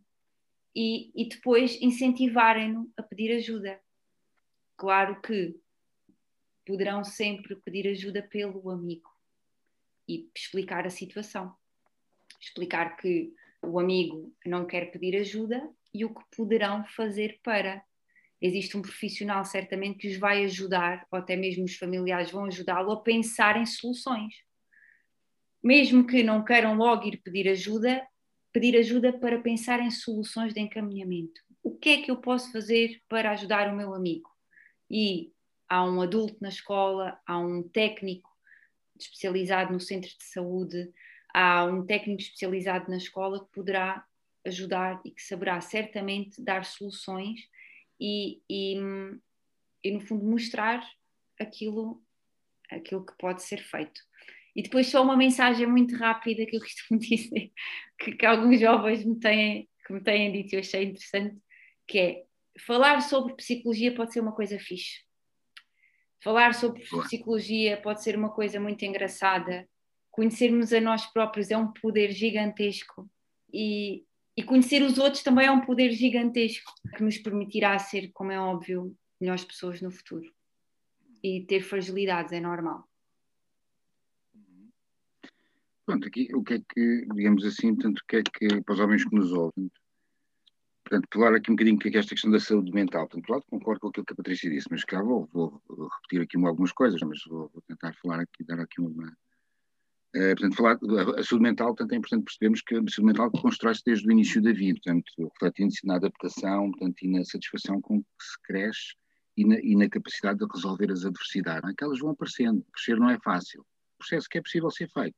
e, 0.75 1.11
e 1.15 1.29
depois 1.29 1.79
incentivarem-no 1.79 2.91
a 2.97 3.03
pedir 3.03 3.31
ajuda. 3.35 3.79
Claro 4.75 5.21
que 5.21 5.55
poderão 6.65 7.03
sempre 7.03 7.55
pedir 7.55 7.87
ajuda 7.87 8.21
pelo 8.23 8.69
amigo 8.69 9.09
e 10.07 10.29
explicar 10.35 10.85
a 10.85 10.89
situação. 10.89 11.55
Explicar 12.39 12.97
que 12.97 13.33
o 13.63 13.79
amigo 13.79 14.33
não 14.45 14.65
quer 14.65 14.91
pedir 14.91 15.17
ajuda 15.17 15.69
e 15.93 16.05
o 16.05 16.13
que 16.13 16.23
poderão 16.35 16.85
fazer 16.85 17.39
para. 17.43 17.83
Existe 18.41 18.77
um 18.77 18.81
profissional 18.81 19.43
certamente 19.43 19.97
que 19.97 20.07
os 20.09 20.17
vai 20.17 20.43
ajudar, 20.45 21.05
ou 21.11 21.17
até 21.17 21.35
mesmo 21.35 21.65
os 21.65 21.75
familiares 21.75 22.31
vão 22.31 22.45
ajudá-lo 22.45 22.91
a 22.91 23.01
pensar 23.01 23.59
em 23.59 23.65
soluções. 23.65 24.35
Mesmo 25.63 26.05
que 26.05 26.21
não 26.21 26.43
queiram 26.43 26.75
logo 26.75 27.07
ir 27.07 27.19
pedir 27.23 27.49
ajuda, 27.49 28.05
pedir 28.53 28.77
ajuda 28.77 29.11
para 29.11 29.41
pensar 29.41 29.79
em 29.79 29.89
soluções 29.89 30.53
de 30.53 30.59
encaminhamento. 30.59 31.41
O 31.63 31.75
que 31.75 31.89
é 31.89 32.01
que 32.01 32.11
eu 32.11 32.17
posso 32.17 32.51
fazer 32.51 33.01
para 33.09 33.31
ajudar 33.31 33.73
o 33.73 33.75
meu 33.75 33.93
amigo? 33.93 34.29
E 34.89 35.31
há 35.67 35.83
um 35.83 36.01
adulto 36.01 36.37
na 36.39 36.49
escola, 36.49 37.19
há 37.25 37.37
um 37.39 37.63
técnico 37.63 38.29
especializado 38.99 39.73
no 39.73 39.79
centro 39.79 40.09
de 40.09 40.23
saúde, 40.23 40.91
há 41.37 41.65
um 41.65 41.85
técnico 41.85 42.19
especializado 42.19 42.89
na 42.89 42.97
escola 42.97 43.45
que 43.45 43.51
poderá 43.51 44.03
ajudar 44.43 44.99
e 45.05 45.11
que 45.11 45.21
saberá 45.21 45.61
certamente 45.61 46.41
dar 46.41 46.65
soluções 46.65 47.39
e, 47.99 48.41
e, 48.49 48.75
e 49.83 49.91
no 49.91 50.01
fundo 50.01 50.25
mostrar 50.25 50.83
aquilo, 51.39 52.01
aquilo 52.71 53.05
que 53.05 53.15
pode 53.19 53.43
ser 53.43 53.61
feito. 53.61 54.01
E 54.55 54.63
depois 54.63 54.87
só 54.87 55.03
uma 55.03 55.15
mensagem 55.15 55.67
muito 55.67 55.95
rápida 55.95 56.43
que 56.47 56.55
eu 56.55 56.59
costumo 56.59 56.97
dizer, 56.99 57.51
que, 57.99 58.13
que 58.13 58.25
alguns 58.25 58.59
jovens 58.59 59.05
me 59.05 59.19
têm, 59.19 59.69
que 59.85 59.93
me 59.93 60.01
têm 60.01 60.31
dito 60.31 60.53
e 60.53 60.55
eu 60.55 60.61
achei 60.61 60.85
interessante, 60.85 61.37
que 61.87 61.99
é 61.99 62.23
falar 62.65 62.99
sobre 63.01 63.35
psicologia 63.35 63.93
pode 63.93 64.11
ser 64.11 64.21
uma 64.21 64.33
coisa 64.33 64.57
fixe. 64.57 65.05
Falar 66.23 66.55
sobre 66.55 66.81
psicologia 66.81 67.79
pode 67.79 68.01
ser 68.01 68.15
uma 68.15 68.31
coisa 68.31 68.59
muito 68.59 68.83
engraçada, 68.83 69.69
conhecermos 70.17 70.73
a 70.73 70.81
nós 70.81 71.05
próprios 71.05 71.51
é 71.51 71.57
um 71.57 71.71
poder 71.71 72.11
gigantesco 72.11 73.07
e, 73.53 74.03
E 74.35 74.41
conhecer 74.43 74.81
os 74.81 74.97
outros 74.97 75.21
também 75.21 75.45
é 75.45 75.51
um 75.51 75.61
poder 75.61 75.91
gigantesco 75.91 76.73
que 76.95 77.03
nos 77.03 77.19
permitirá 77.19 77.77
ser, 77.77 78.11
como 78.13 78.31
é 78.31 78.39
óbvio, 78.39 78.97
melhores 79.21 79.45
pessoas 79.45 79.79
no 79.79 79.91
futuro. 79.91 80.31
E 81.23 81.45
ter 81.45 81.61
fragilidades 81.61 82.31
é 82.31 82.39
normal. 82.39 82.87
Pronto, 85.85 86.07
aqui 86.07 86.29
o 86.33 86.43
que 86.43 86.55
é 86.55 86.59
que, 86.59 87.07
digamos 87.13 87.45
assim, 87.45 87.75
tanto 87.75 87.99
o 87.99 88.05
que 88.07 88.17
é 88.17 88.23
que, 88.23 88.61
para 88.63 88.73
os 88.73 88.79
homens 88.79 89.05
que 89.05 89.15
nos 89.15 89.31
ouvem, 89.31 89.71
portanto, 90.83 91.07
falar 91.13 91.35
aqui 91.35 91.51
um 91.51 91.55
bocadinho 91.55 91.79
que 91.79 91.89
é 91.89 91.99
esta 91.99 92.15
questão 92.15 92.31
da 92.31 92.39
saúde 92.39 92.71
mental. 92.71 93.07
Portanto, 93.07 93.29
lado, 93.29 93.45
concordo 93.49 93.81
com 93.81 93.87
aquilo 93.89 94.05
que 94.05 94.13
a 94.13 94.15
Patrícia 94.15 94.49
disse, 94.49 94.67
mas 94.71 94.83
cá 94.83 95.01
vou, 95.01 95.29
vou, 95.31 95.61
repetir 95.69 96.21
aqui 96.21 96.37
algumas 96.37 96.71
coisas, 96.71 96.99
mas 97.01 97.19
vou, 97.27 97.49
vou, 97.53 97.61
tentar 97.67 97.93
falar 98.01 98.19
aqui, 98.19 98.43
dar 98.43 98.59
aqui 98.59 98.81
uma. 98.81 99.15
Uh, 100.15 100.35
portanto, 100.35 100.55
falar, 100.55 100.79
a, 101.19 101.23
saúde 101.23 101.43
mental, 101.43 101.67
portanto, 101.67 101.91
é 101.91 101.95
importante 101.97 102.23
percebermos 102.23 102.61
que 102.61 102.75
a 102.75 102.77
saúde 102.77 103.03
mental 103.03 103.31
constrói-se 103.31 103.83
desde 103.85 104.07
o 104.07 104.11
início 104.11 104.41
da 104.41 104.51
vida, 104.51 104.79
portanto, 104.83 105.11
refletindo-se 105.33 105.85
na 105.85 105.95
adaptação, 105.95 106.71
portanto, 106.71 106.95
e 107.03 107.07
na 107.09 107.23
satisfação 107.23 107.81
com 107.81 108.01
que 108.01 108.07
se 108.19 108.41
cresce 108.43 108.95
e 109.35 109.45
na, 109.45 109.59
e 109.59 109.75
na 109.75 109.89
capacidade 109.89 110.39
de 110.39 110.45
resolver 110.51 110.91
as 110.91 111.05
adversidades. 111.05 111.69
Aquelas 111.69 111.99
vão 111.99 112.11
aparecendo, 112.11 112.65
crescer 112.73 112.97
não 112.97 113.09
é 113.09 113.19
fácil. 113.19 113.61
O 113.61 113.97
processo 113.99 114.27
que 114.29 114.37
é 114.37 114.41
possível 114.41 114.71
ser 114.71 114.89
feito 114.89 115.15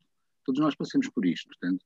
Todos 0.50 0.62
nós 0.62 0.76
passamos 0.76 1.08
por 1.10 1.26
isto, 1.26 1.48
portanto. 1.48 1.86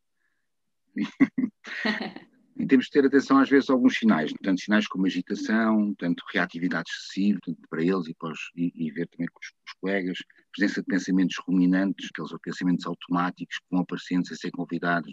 e 2.55 2.67
temos 2.67 2.85
de 2.85 2.91
ter 2.91 3.05
atenção 3.05 3.39
às 3.39 3.49
vezes 3.49 3.69
a 3.69 3.73
alguns 3.73 3.97
sinais, 3.97 4.31
portanto, 4.31 4.61
sinais 4.61 4.87
como 4.87 5.05
agitação, 5.05 5.93
tanto 5.95 6.23
reatividade 6.31 6.89
excessiva, 6.89 7.39
tanto 7.43 7.61
para 7.67 7.81
eles 7.81 8.07
e, 8.07 8.13
para 8.13 8.31
os, 8.31 8.51
e, 8.55 8.71
e 8.75 8.91
ver 8.91 9.07
também 9.07 9.27
com 9.31 9.39
os, 9.39 9.47
os, 9.47 9.73
colegas, 9.79 10.19
presença 10.51 10.81
de 10.81 10.87
pensamentos 10.87 11.37
ruminantes, 11.39 12.09
aqueles 12.11 12.31
pensamentos 12.41 12.85
automáticos 12.85 13.57
que 13.57 13.65
vão 13.71 13.81
aparecendo 13.81 14.27
sem 14.27 14.37
ser 14.37 14.51
convidados. 14.51 15.11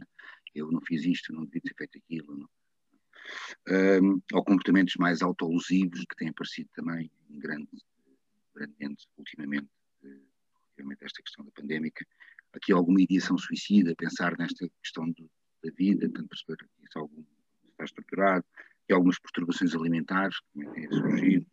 Eu 0.54 0.70
não 0.70 0.80
fiz 0.82 1.04
isto, 1.04 1.32
não 1.32 1.44
devia 1.44 1.62
ter 1.62 1.74
feito 1.76 1.98
aquilo. 1.98 2.36
Não. 2.36 2.48
Um, 3.68 4.20
ou 4.32 4.44
comportamentos 4.44 4.94
mais 4.96 5.22
autolusivos 5.22 6.00
que 6.00 6.16
têm 6.16 6.28
aparecido 6.28 6.68
também 6.74 7.10
grande, 7.28 7.68
grandemente 8.54 9.06
ultimamente, 9.16 9.68
eh, 10.02 10.20
relativamente 10.76 11.04
a 11.04 11.06
esta 11.06 11.22
questão 11.22 11.44
da 11.44 11.50
pandémica, 11.52 12.04
aqui 12.52 12.72
alguma 12.72 13.00
ideação 13.00 13.38
suicida, 13.38 13.94
pensar 13.96 14.36
nesta 14.36 14.68
questão 14.82 15.08
do, 15.10 15.30
da 15.62 15.70
vida, 15.76 16.08
tanto 16.08 16.28
perceber 16.28 16.56
se 16.90 16.98
algum 16.98 17.22
está 17.70 17.84
estruturado, 17.84 18.44
e 18.88 18.92
algumas 18.92 19.18
perturbações 19.18 19.74
alimentares 19.74 20.38
que 20.40 20.46
também 20.52 20.72
têm 20.72 20.92
surgido, 20.92 21.46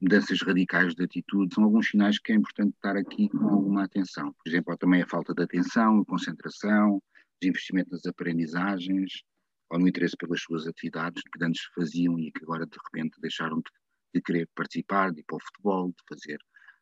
mudanças 0.00 0.40
radicais 0.42 0.94
de 0.94 1.02
atitude, 1.02 1.54
são 1.54 1.64
alguns 1.64 1.88
sinais 1.88 2.18
que 2.18 2.32
é 2.32 2.34
importante 2.34 2.74
estar 2.74 2.96
aqui 2.96 3.28
com 3.30 3.48
alguma 3.48 3.84
atenção. 3.84 4.32
Por 4.34 4.48
exemplo, 4.48 4.72
há 4.72 4.76
também 4.76 5.02
a 5.02 5.06
falta 5.06 5.32
de 5.32 5.42
atenção, 5.42 6.04
concentração, 6.04 7.02
desinvestimento 7.40 7.90
nas 7.90 8.04
aprendizagens, 8.04 9.22
ou 9.70 9.78
no 9.78 9.88
interesse 9.88 10.16
pelas 10.16 10.42
suas 10.42 10.66
atividades 10.66 11.22
que 11.22 11.44
antes 11.44 11.64
faziam 11.74 12.18
e 12.18 12.30
que 12.30 12.42
agora 12.44 12.66
de 12.66 12.76
repente 12.84 13.20
deixaram 13.20 13.56
de, 13.56 13.70
de 14.14 14.20
querer 14.20 14.48
participar, 14.54 15.10
de 15.10 15.20
ir 15.20 15.24
para 15.24 15.36
o 15.36 15.40
futebol, 15.40 15.88
de 15.88 16.04
fazer 16.08 16.38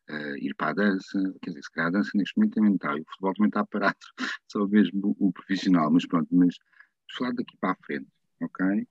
uh, 0.09 0.37
ir 0.37 0.53
para 0.55 0.71
a 0.71 0.73
dança, 0.73 1.19
quer 1.41 1.51
dizer, 1.51 1.63
se 1.63 1.71
calhar 1.71 1.87
a 1.87 1.91
dança 1.91 2.11
neste 2.15 2.37
momento 2.37 2.55
também 2.55 2.75
está, 2.75 2.97
e 2.97 3.01
o 3.01 3.05
futebol 3.05 3.33
também 3.33 3.49
está 3.49 3.65
parado, 3.65 3.97
só 4.47 4.67
mesmo 4.67 5.15
o, 5.19 5.31
profissional, 5.31 5.91
mas 5.91 6.05
pronto, 6.05 6.27
mas 6.31 6.55
falar 7.17 7.33
daqui 7.33 7.55
para 7.57 7.71
a 7.71 7.85
frente, 7.85 8.07
ok? 8.41 8.87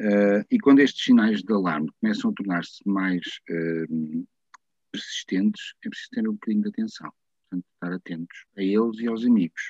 Uh, 0.00 0.44
e 0.50 0.58
quando 0.58 0.80
estes 0.80 1.04
sinais 1.04 1.40
de 1.40 1.52
alarme 1.52 1.88
começam 2.00 2.30
a 2.30 2.34
tornar-se 2.34 2.86
mais 2.86 3.22
uh, 3.50 4.26
persistentes, 4.90 5.74
é 5.84 5.88
preciso 5.88 6.10
ter 6.10 6.28
um 6.28 6.32
bocadinho 6.32 6.62
de 6.62 6.68
atenção, 6.68 7.12
portanto, 7.42 7.66
estar 7.74 7.92
atentos 7.92 8.44
a 8.56 8.62
eles 8.62 8.98
e 8.98 9.06
aos 9.06 9.24
amigos. 9.24 9.62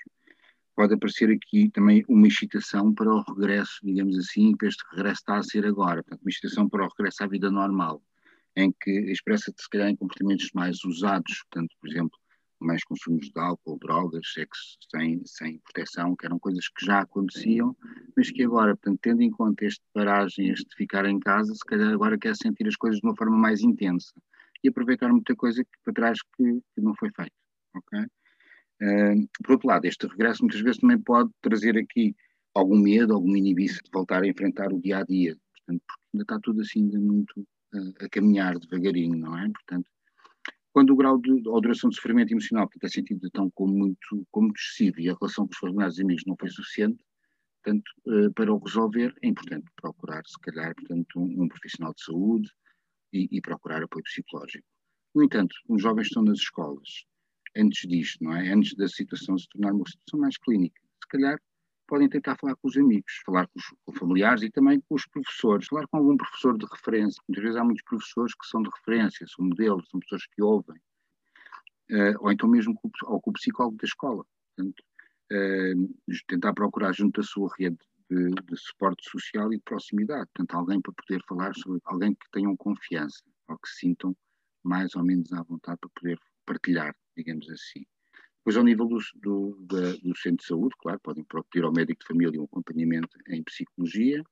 Pode 0.74 0.94
aparecer 0.94 1.30
aqui 1.30 1.70
também 1.70 2.04
uma 2.08 2.26
excitação 2.26 2.92
para 2.92 3.08
o 3.08 3.22
regresso, 3.22 3.78
digamos 3.84 4.18
assim, 4.18 4.56
que 4.56 4.66
este 4.66 4.82
regresso 4.90 5.20
está 5.20 5.36
a 5.36 5.42
ser 5.42 5.64
agora, 5.66 6.02
portanto, 6.02 6.22
uma 6.22 6.30
excitação 6.30 6.68
para 6.68 6.84
o 6.84 6.88
regresso 6.88 7.22
à 7.22 7.26
vida 7.28 7.50
normal 7.50 8.02
em 8.56 8.72
que 8.80 8.90
expressa-se 9.10 9.62
se 9.62 9.68
calhar 9.68 9.88
em 9.88 9.96
comportamentos 9.96 10.50
mais 10.54 10.84
usados, 10.84 11.42
portanto, 11.44 11.74
por 11.80 11.90
exemplo, 11.90 12.18
mais 12.60 12.82
consumos 12.84 13.28
de 13.28 13.38
álcool, 13.38 13.78
drogas, 13.78 14.32
sexo 14.32 14.78
sem, 14.90 15.20
sem 15.26 15.58
proteção, 15.58 16.16
que 16.16 16.26
eram 16.26 16.38
coisas 16.38 16.68
que 16.68 16.86
já 16.86 17.00
aconteciam, 17.00 17.76
mas 18.16 18.30
que 18.30 18.42
agora, 18.42 18.76
portanto, 18.76 19.00
tendo 19.02 19.22
em 19.22 19.30
conta 19.30 19.64
este 19.64 19.82
paragem, 19.92 20.50
este 20.50 20.74
ficar 20.76 21.04
em 21.04 21.18
casa, 21.18 21.54
se 21.54 21.64
calhar 21.64 21.92
agora 21.92 22.18
quer 22.18 22.34
sentir 22.36 22.66
as 22.66 22.76
coisas 22.76 23.00
de 23.00 23.06
uma 23.06 23.16
forma 23.16 23.36
mais 23.36 23.60
intensa 23.60 24.12
e 24.62 24.68
aproveitar 24.68 25.10
muita 25.10 25.34
coisa 25.36 25.62
que, 25.62 25.70
para 25.84 25.92
trás 25.92 26.18
que, 26.36 26.60
que 26.74 26.80
não 26.80 26.94
foi 26.94 27.10
feita? 27.10 27.32
Uh, 28.82 29.28
por 29.42 29.52
outro 29.52 29.68
lado, 29.68 29.84
este 29.84 30.06
regresso 30.06 30.42
muitas 30.42 30.60
vezes 30.60 30.80
também 30.80 30.98
pode 30.98 31.30
trazer 31.42 31.76
aqui 31.76 32.14
algum 32.54 32.78
medo, 32.78 33.14
algum 33.14 33.36
inibição 33.36 33.80
de 33.84 33.90
voltar 33.92 34.22
a 34.22 34.26
enfrentar 34.26 34.72
o 34.72 34.80
dia 34.80 34.98
a 34.98 35.04
dia, 35.04 35.36
portanto, 35.56 35.82
porque 35.86 36.02
ainda 36.12 36.22
está 36.22 36.38
tudo 36.40 36.60
assim 36.60 36.82
muito 36.98 37.46
a, 38.00 38.08
caminhar 38.08 38.58
devagarinho, 38.58 39.18
não 39.18 39.38
é? 39.38 39.48
Portanto, 39.50 39.88
quando 40.72 40.90
o 40.90 40.96
grau 40.96 41.18
de, 41.18 41.30
ou 41.48 41.60
duração 41.60 41.88
de 41.88 41.96
sofrimento 41.96 42.32
emocional 42.32 42.66
portanto, 42.66 42.84
é 42.84 42.88
sentido 42.88 43.26
então 43.26 43.50
como 43.54 43.72
muito, 43.72 44.26
como 44.30 44.48
muito 44.48 44.58
excessivo 44.58 45.00
e 45.00 45.08
a 45.08 45.14
relação 45.14 45.46
com 45.46 45.52
os 45.52 45.58
familiares 45.58 45.98
e 45.98 46.02
amigos 46.02 46.24
não 46.26 46.36
foi 46.38 46.48
suficiente, 46.48 47.04
portanto, 47.62 47.88
uh, 48.06 48.32
para 48.34 48.52
o 48.52 48.58
resolver 48.58 49.14
é 49.22 49.28
importante 49.28 49.66
procurar, 49.76 50.22
se 50.26 50.38
calhar, 50.40 50.74
portanto, 50.74 51.18
um, 51.18 51.44
um 51.44 51.48
profissional 51.48 51.94
de 51.94 52.04
saúde 52.04 52.50
e, 53.12 53.28
e, 53.30 53.40
procurar 53.40 53.82
apoio 53.82 54.02
psicológico. 54.02 54.66
No 55.14 55.22
entanto, 55.22 55.54
os 55.68 55.80
jovens 55.80 56.08
estão 56.08 56.24
nas 56.24 56.38
escolas, 56.38 57.04
antes 57.56 57.88
disto, 57.88 58.24
não 58.24 58.34
é? 58.34 58.52
Antes 58.52 58.74
da 58.74 58.88
situação 58.88 59.38
se 59.38 59.48
tornar 59.50 59.72
uma 59.72 59.86
situação 59.86 60.18
mais 60.18 60.36
clínica. 60.38 60.80
Se 61.02 61.08
calhar 61.08 61.38
podem 61.86 62.08
tentar 62.08 62.36
falar 62.36 62.56
com 62.56 62.68
os 62.68 62.76
amigos, 62.76 63.20
falar 63.24 63.46
com 63.46 63.58
os 63.58 63.64
com 63.84 63.92
familiares 63.92 64.42
e 64.42 64.50
também 64.50 64.80
com 64.80 64.94
os 64.94 65.06
professores, 65.06 65.66
falar 65.66 65.86
com 65.86 65.96
algum 65.98 66.16
professor 66.16 66.56
de 66.56 66.66
referência. 66.66 67.22
Muitas 67.28 67.44
vezes 67.44 67.58
há 67.58 67.64
muitos 67.64 67.84
professores 67.84 68.34
que 68.34 68.46
são 68.46 68.62
de 68.62 68.70
referência, 68.70 69.26
são 69.26 69.44
modelos, 69.46 69.88
são 69.90 70.00
pessoas 70.00 70.26
que 70.26 70.42
ouvem. 70.42 70.76
Uh, 71.90 72.16
ou 72.20 72.32
então 72.32 72.48
mesmo 72.48 72.74
com, 72.74 72.90
ou 73.04 73.20
com 73.20 73.30
o 73.30 73.34
psicólogo 73.34 73.76
da 73.76 73.84
escola. 73.84 74.24
Portanto, 74.56 74.82
uh, 75.32 76.24
tentar 76.28 76.54
procurar 76.54 76.92
junto 76.92 77.20
à 77.20 77.24
sua 77.24 77.50
rede 77.58 77.78
de, 78.10 78.30
de, 78.30 78.56
suporte 78.56 79.08
social 79.08 79.52
e 79.52 79.56
de 79.56 79.62
proximidade. 79.62 80.28
Portanto, 80.34 80.54
alguém 80.54 80.80
para 80.80 80.92
poder 80.94 81.22
falar 81.28 81.54
sobre 81.54 81.80
alguém 81.84 82.14
que 82.14 82.30
tenham 82.32 82.56
confiança 82.56 83.22
ou 83.48 83.58
que 83.58 83.68
se 83.68 83.80
sintam 83.80 84.16
mais 84.62 84.94
ou 84.94 85.04
menos 85.04 85.32
à 85.32 85.42
vontade 85.42 85.78
para 85.78 85.90
poder 85.90 86.18
partilhar, 86.46 86.94
digamos 87.16 87.48
assim. 87.50 87.84
Depois, 88.44 88.58
ao 88.58 88.64
nível 88.64 88.86
do, 88.86 88.98
do, 89.14 89.56
do, 90.02 90.16
centro 90.18 90.42
de 90.42 90.46
saúde, 90.46 90.74
claro, 90.78 91.00
podem 91.00 91.24
pedir 91.24 91.64
ao 91.64 91.72
médico 91.72 92.00
de 92.00 92.06
família 92.06 92.38
um 92.38 92.44
acompanhamento 92.44 93.16
em 93.28 93.42
psicologia, 93.42 94.22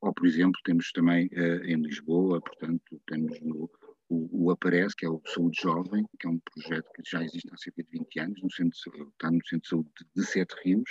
ou, 0.00 0.14
por 0.14 0.26
exemplo, 0.26 0.58
temos 0.64 0.90
também 0.92 1.26
uh, 1.26 1.62
em 1.66 1.76
Lisboa, 1.76 2.40
portanto, 2.40 2.98
temos 3.06 3.38
no, 3.42 3.70
o, 4.08 4.46
o, 4.46 4.50
Aparece, 4.50 4.96
que 4.96 5.04
é 5.04 5.10
o 5.10 5.20
Saúde 5.26 5.60
Jovem, 5.60 6.06
que 6.18 6.26
é 6.26 6.30
um 6.30 6.38
projeto 6.38 6.88
que 6.94 7.02
já 7.04 7.22
existe 7.22 7.50
há 7.52 7.56
cerca 7.58 7.82
de 7.82 7.90
20 7.90 8.20
anos, 8.20 8.42
no 8.42 8.50
centro 8.50 8.78
de, 8.92 9.02
está 9.02 9.30
no 9.30 9.46
Centro 9.46 9.60
de 9.60 9.68
Saúde 9.68 9.90
de, 10.16 10.24
Sete 10.24 10.54
Rios, 10.64 10.90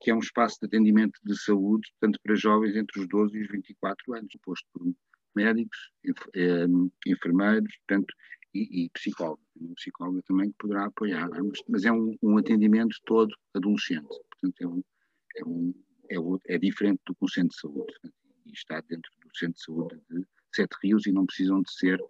que 0.00 0.12
é 0.12 0.14
um 0.14 0.20
espaço 0.20 0.60
de 0.60 0.66
atendimento 0.68 1.18
de 1.24 1.36
saúde, 1.36 1.92
tanto 1.98 2.20
para 2.22 2.36
jovens 2.36 2.76
entre 2.76 3.00
os 3.00 3.08
12 3.08 3.36
e 3.36 3.42
os 3.42 3.48
24 3.48 4.14
anos, 4.14 4.32
composto 4.32 4.68
por 4.72 4.86
médicos, 5.34 5.90
eh, 6.36 6.66
enfermeiros, 7.04 7.76
portanto, 7.78 8.14
e, 8.62 8.84
e 8.84 8.90
psicólogo. 8.90 9.40
Um 9.60 9.74
psicólogo 9.74 10.22
também 10.22 10.50
que 10.50 10.56
poderá 10.58 10.86
apoiar, 10.86 11.28
mas, 11.28 11.62
mas 11.68 11.84
é 11.84 11.92
um, 11.92 12.16
um, 12.22 12.38
atendimento 12.38 12.96
todo 13.04 13.34
adolescente. 13.54 14.08
Portanto, 14.30 14.60
é, 14.60 14.66
um, 14.66 14.82
é, 16.10 16.18
um, 16.18 16.38
é, 16.48 16.54
é 16.54 16.58
diferente 16.58 17.00
do 17.06 17.14
que 17.14 17.24
um 17.24 17.28
centro 17.28 17.50
de 17.50 17.60
saúde. 17.60 17.94
E 18.46 18.52
está 18.52 18.80
dentro 18.82 19.10
do 19.22 19.36
centro 19.36 19.54
de 19.54 19.62
saúde 19.62 20.00
de 20.10 20.26
Sete 20.54 20.76
Rios 20.82 21.06
e 21.06 21.12
não 21.12 21.26
precisam 21.26 21.62
de 21.62 21.72
ser, 21.72 22.00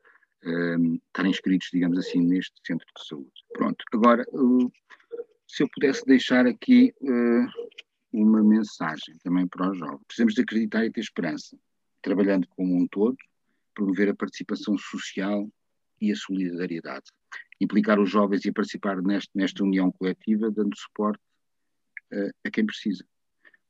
um, 0.44 0.98
inscritos, 1.24 1.68
digamos 1.72 1.98
assim, 1.98 2.20
neste 2.20 2.54
centro 2.64 2.86
de 2.96 3.06
saúde. 3.06 3.32
Pronto, 3.52 3.84
agora, 3.92 4.24
se 5.48 5.62
eu 5.62 5.68
pudesse 5.70 6.04
deixar 6.04 6.46
aqui 6.46 6.92
uh, 7.00 7.76
uma 8.12 8.42
mensagem 8.42 9.16
também 9.22 9.46
para 9.46 9.70
os 9.70 9.78
jovens. 9.78 10.00
Precisamos 10.06 10.34
de 10.34 10.42
acreditar 10.42 10.84
e 10.84 10.90
ter 10.90 11.00
esperança, 11.00 11.56
trabalhando 12.02 12.46
como 12.48 12.76
um 12.76 12.86
todo, 12.88 13.16
promover 13.74 14.08
a 14.08 14.14
participação 14.14 14.76
social 14.78 15.48
e 16.00 16.12
a 16.12 16.16
solidariedade. 16.16 17.06
Implicar 17.60 17.98
os 17.98 18.10
jovens 18.10 18.44
e 18.44 18.52
participar 18.52 19.00
neste, 19.02 19.30
nesta 19.34 19.64
união 19.64 19.90
coletiva, 19.92 20.50
dando 20.50 20.76
suporte 20.76 21.22
uh, 22.12 22.30
a 22.44 22.50
quem 22.50 22.66
precisa. 22.66 23.04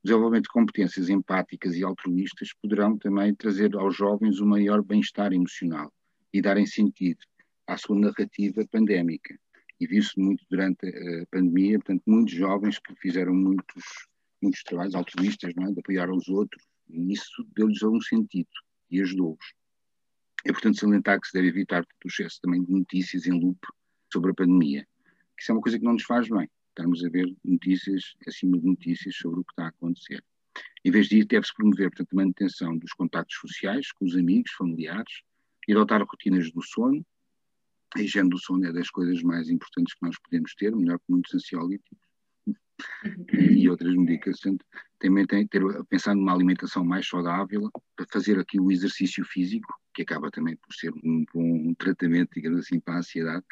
O 0.03 0.07
desenvolvimento 0.07 0.43
de 0.43 0.49
competências 0.49 1.09
empáticas 1.09 1.75
e 1.75 1.83
altruístas 1.83 2.49
poderão 2.61 2.97
também 2.97 3.33
trazer 3.35 3.75
aos 3.75 3.95
jovens 3.95 4.39
um 4.39 4.45
maior 4.45 4.83
bem-estar 4.83 5.33
emocional 5.33 5.91
e 6.33 6.41
darem 6.41 6.65
sentido 6.65 7.19
à 7.65 7.77
sua 7.77 7.97
narrativa 7.97 8.65
pandémica. 8.71 9.37
E 9.79 9.87
viu-se 9.87 10.19
muito 10.19 10.43
durante 10.49 10.87
a 10.87 11.25
pandemia, 11.29 11.77
portanto, 11.79 12.03
muitos 12.07 12.33
jovens 12.33 12.79
que 12.79 12.95
fizeram 12.95 13.33
muitos, 13.33 13.83
muitos 14.41 14.63
trabalhos 14.63 14.95
altruístas, 14.95 15.53
não 15.55 15.67
é? 15.67 15.71
de 15.71 15.79
apoiar 15.79 16.09
os 16.09 16.27
outros, 16.29 16.63
e 16.89 17.13
isso 17.13 17.45
deu-lhes 17.55 17.83
algum 17.83 18.01
sentido 18.01 18.49
e 18.89 19.01
ajudou-os. 19.01 19.53
É 20.47 20.49
importante 20.49 20.79
salientar 20.79 21.19
que 21.19 21.27
se 21.27 21.33
deve 21.33 21.49
evitar 21.49 21.83
o 21.83 22.07
excesso 22.07 22.39
também 22.41 22.63
de 22.63 22.71
notícias 22.71 23.27
em 23.27 23.37
loop 23.37 23.59
sobre 24.11 24.31
a 24.31 24.33
pandemia, 24.33 24.87
que 25.35 25.43
isso 25.43 25.51
é 25.51 25.55
uma 25.55 25.61
coisa 25.61 25.77
que 25.77 25.83
não 25.83 25.91
nos 25.91 26.03
faz 26.03 26.29
bem, 26.29 26.49
estarmos 26.69 27.03
a 27.03 27.09
ver 27.09 27.35
notícias 27.43 28.15
acima 28.25 28.57
de 28.57 28.65
notícias 28.65 29.13
sobre 29.17 29.41
o 29.41 29.43
que 29.43 29.51
está 29.51 29.65
a 29.65 29.67
acontecer. 29.67 30.23
Em 30.85 30.89
vez 30.89 31.07
disso, 31.09 31.27
deve-se 31.27 31.53
promover, 31.53 31.89
portanto, 31.89 32.13
a 32.13 32.15
manutenção 32.15 32.77
dos 32.77 32.93
contactos 32.93 33.37
sociais 33.37 33.91
com 33.91 34.05
os 34.05 34.15
amigos, 34.15 34.49
familiares, 34.53 35.21
e 35.67 35.73
adotar 35.73 36.01
rotinas 36.01 36.49
do 36.49 36.63
sono. 36.63 37.05
A 37.93 38.01
higiene 38.01 38.29
do 38.29 38.39
sono 38.39 38.65
é 38.67 38.71
das 38.71 38.89
coisas 38.89 39.21
mais 39.23 39.49
importantes 39.49 39.95
que 39.95 40.05
nós 40.05 40.15
podemos 40.17 40.55
ter, 40.55 40.73
melhor 40.73 40.97
que 40.97 41.11
muitos 41.11 41.35
ansiolíticos 41.35 42.07
e 43.33 43.69
outras 43.69 43.93
medicações. 43.97 44.59
Também 44.97 45.25
tem 45.25 45.45
ter, 45.45 45.61
pensar 45.89 46.15
numa 46.15 46.33
alimentação 46.33 46.85
mais 46.85 47.05
saudável, 47.05 47.69
fazer 48.09 48.39
aqui 48.39 48.61
o 48.61 48.71
exercício 48.71 49.25
físico, 49.25 49.73
que 49.97 50.03
acaba 50.03 50.29
também 50.29 50.55
por 50.55 50.71
ser 50.75 50.93
um 51.03 51.25
bom 51.33 51.73
tratamento, 51.73 52.35
digamos 52.35 52.59
assim, 52.59 52.79
para 52.79 52.93
a 52.93 52.97
ansiedade, 52.99 53.43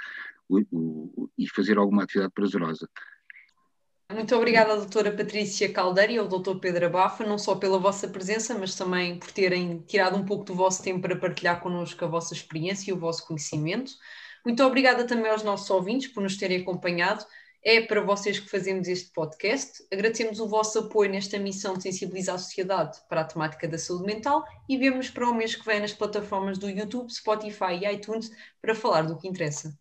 o, 0.48 0.60
o, 0.72 1.30
e 1.36 1.50
fazer 1.50 1.80
alguma 1.80 2.04
atividade 2.04 2.34
prazerosa. 2.34 2.88
Muito 4.14 4.36
obrigada 4.36 4.78
doutora 4.78 5.12
Patrícia 5.12 5.74
Caldeira 5.74 6.12
e 6.12 6.18
ao 6.20 6.28
doutor 6.28 6.60
Pedro 6.60 6.86
Abafa, 6.86 7.26
não 7.26 7.40
só 7.40 7.56
pela 7.56 7.80
vossa 7.80 8.08
presença, 8.08 8.56
mas 8.56 8.76
também 8.76 9.18
por 9.18 9.32
terem 9.32 9.80
tirado 9.88 10.16
um 10.16 10.24
pouco 10.24 10.46
do 10.46 10.54
vosso 10.54 10.84
tempo 10.84 11.02
para 11.02 11.16
partilhar 11.16 11.60
connosco 11.60 12.06
a 12.06 12.08
vossa 12.08 12.36
experiência 12.36 12.92
e 12.92 12.94
o 12.94 13.00
vosso 13.00 13.26
conhecimento. 13.26 13.94
Muito 14.46 14.64
obrigada 14.64 15.08
também 15.08 15.32
aos 15.32 15.42
nossos 15.42 15.68
ouvintes 15.72 16.10
por 16.10 16.22
nos 16.22 16.38
terem 16.38 16.62
acompanhado. 16.62 17.26
É 17.68 17.82
para 17.82 18.00
vocês 18.00 18.40
que 18.40 18.48
fazemos 18.48 18.88
este 18.88 19.12
podcast. 19.12 19.84
Agradecemos 19.92 20.40
o 20.40 20.48
vosso 20.48 20.78
apoio 20.78 21.10
nesta 21.10 21.40
missão 21.40 21.74
de 21.74 21.82
sensibilizar 21.82 22.36
a 22.36 22.38
sociedade 22.38 23.00
para 23.10 23.22
a 23.22 23.26
temática 23.26 23.68
da 23.68 23.76
saúde 23.76 24.06
mental 24.06 24.46
e 24.70 24.78
vemos 24.78 25.10
para 25.10 25.28
o 25.28 25.34
mês 25.34 25.56
que 25.56 25.66
vem 25.66 25.80
nas 25.80 25.92
plataformas 25.92 26.60
do 26.60 26.70
YouTube, 26.70 27.12
Spotify 27.12 27.74
e 27.82 27.92
iTunes 27.92 28.30
para 28.62 28.76
falar 28.76 29.02
do 29.02 29.18
que 29.18 29.28
interessa. 29.28 29.76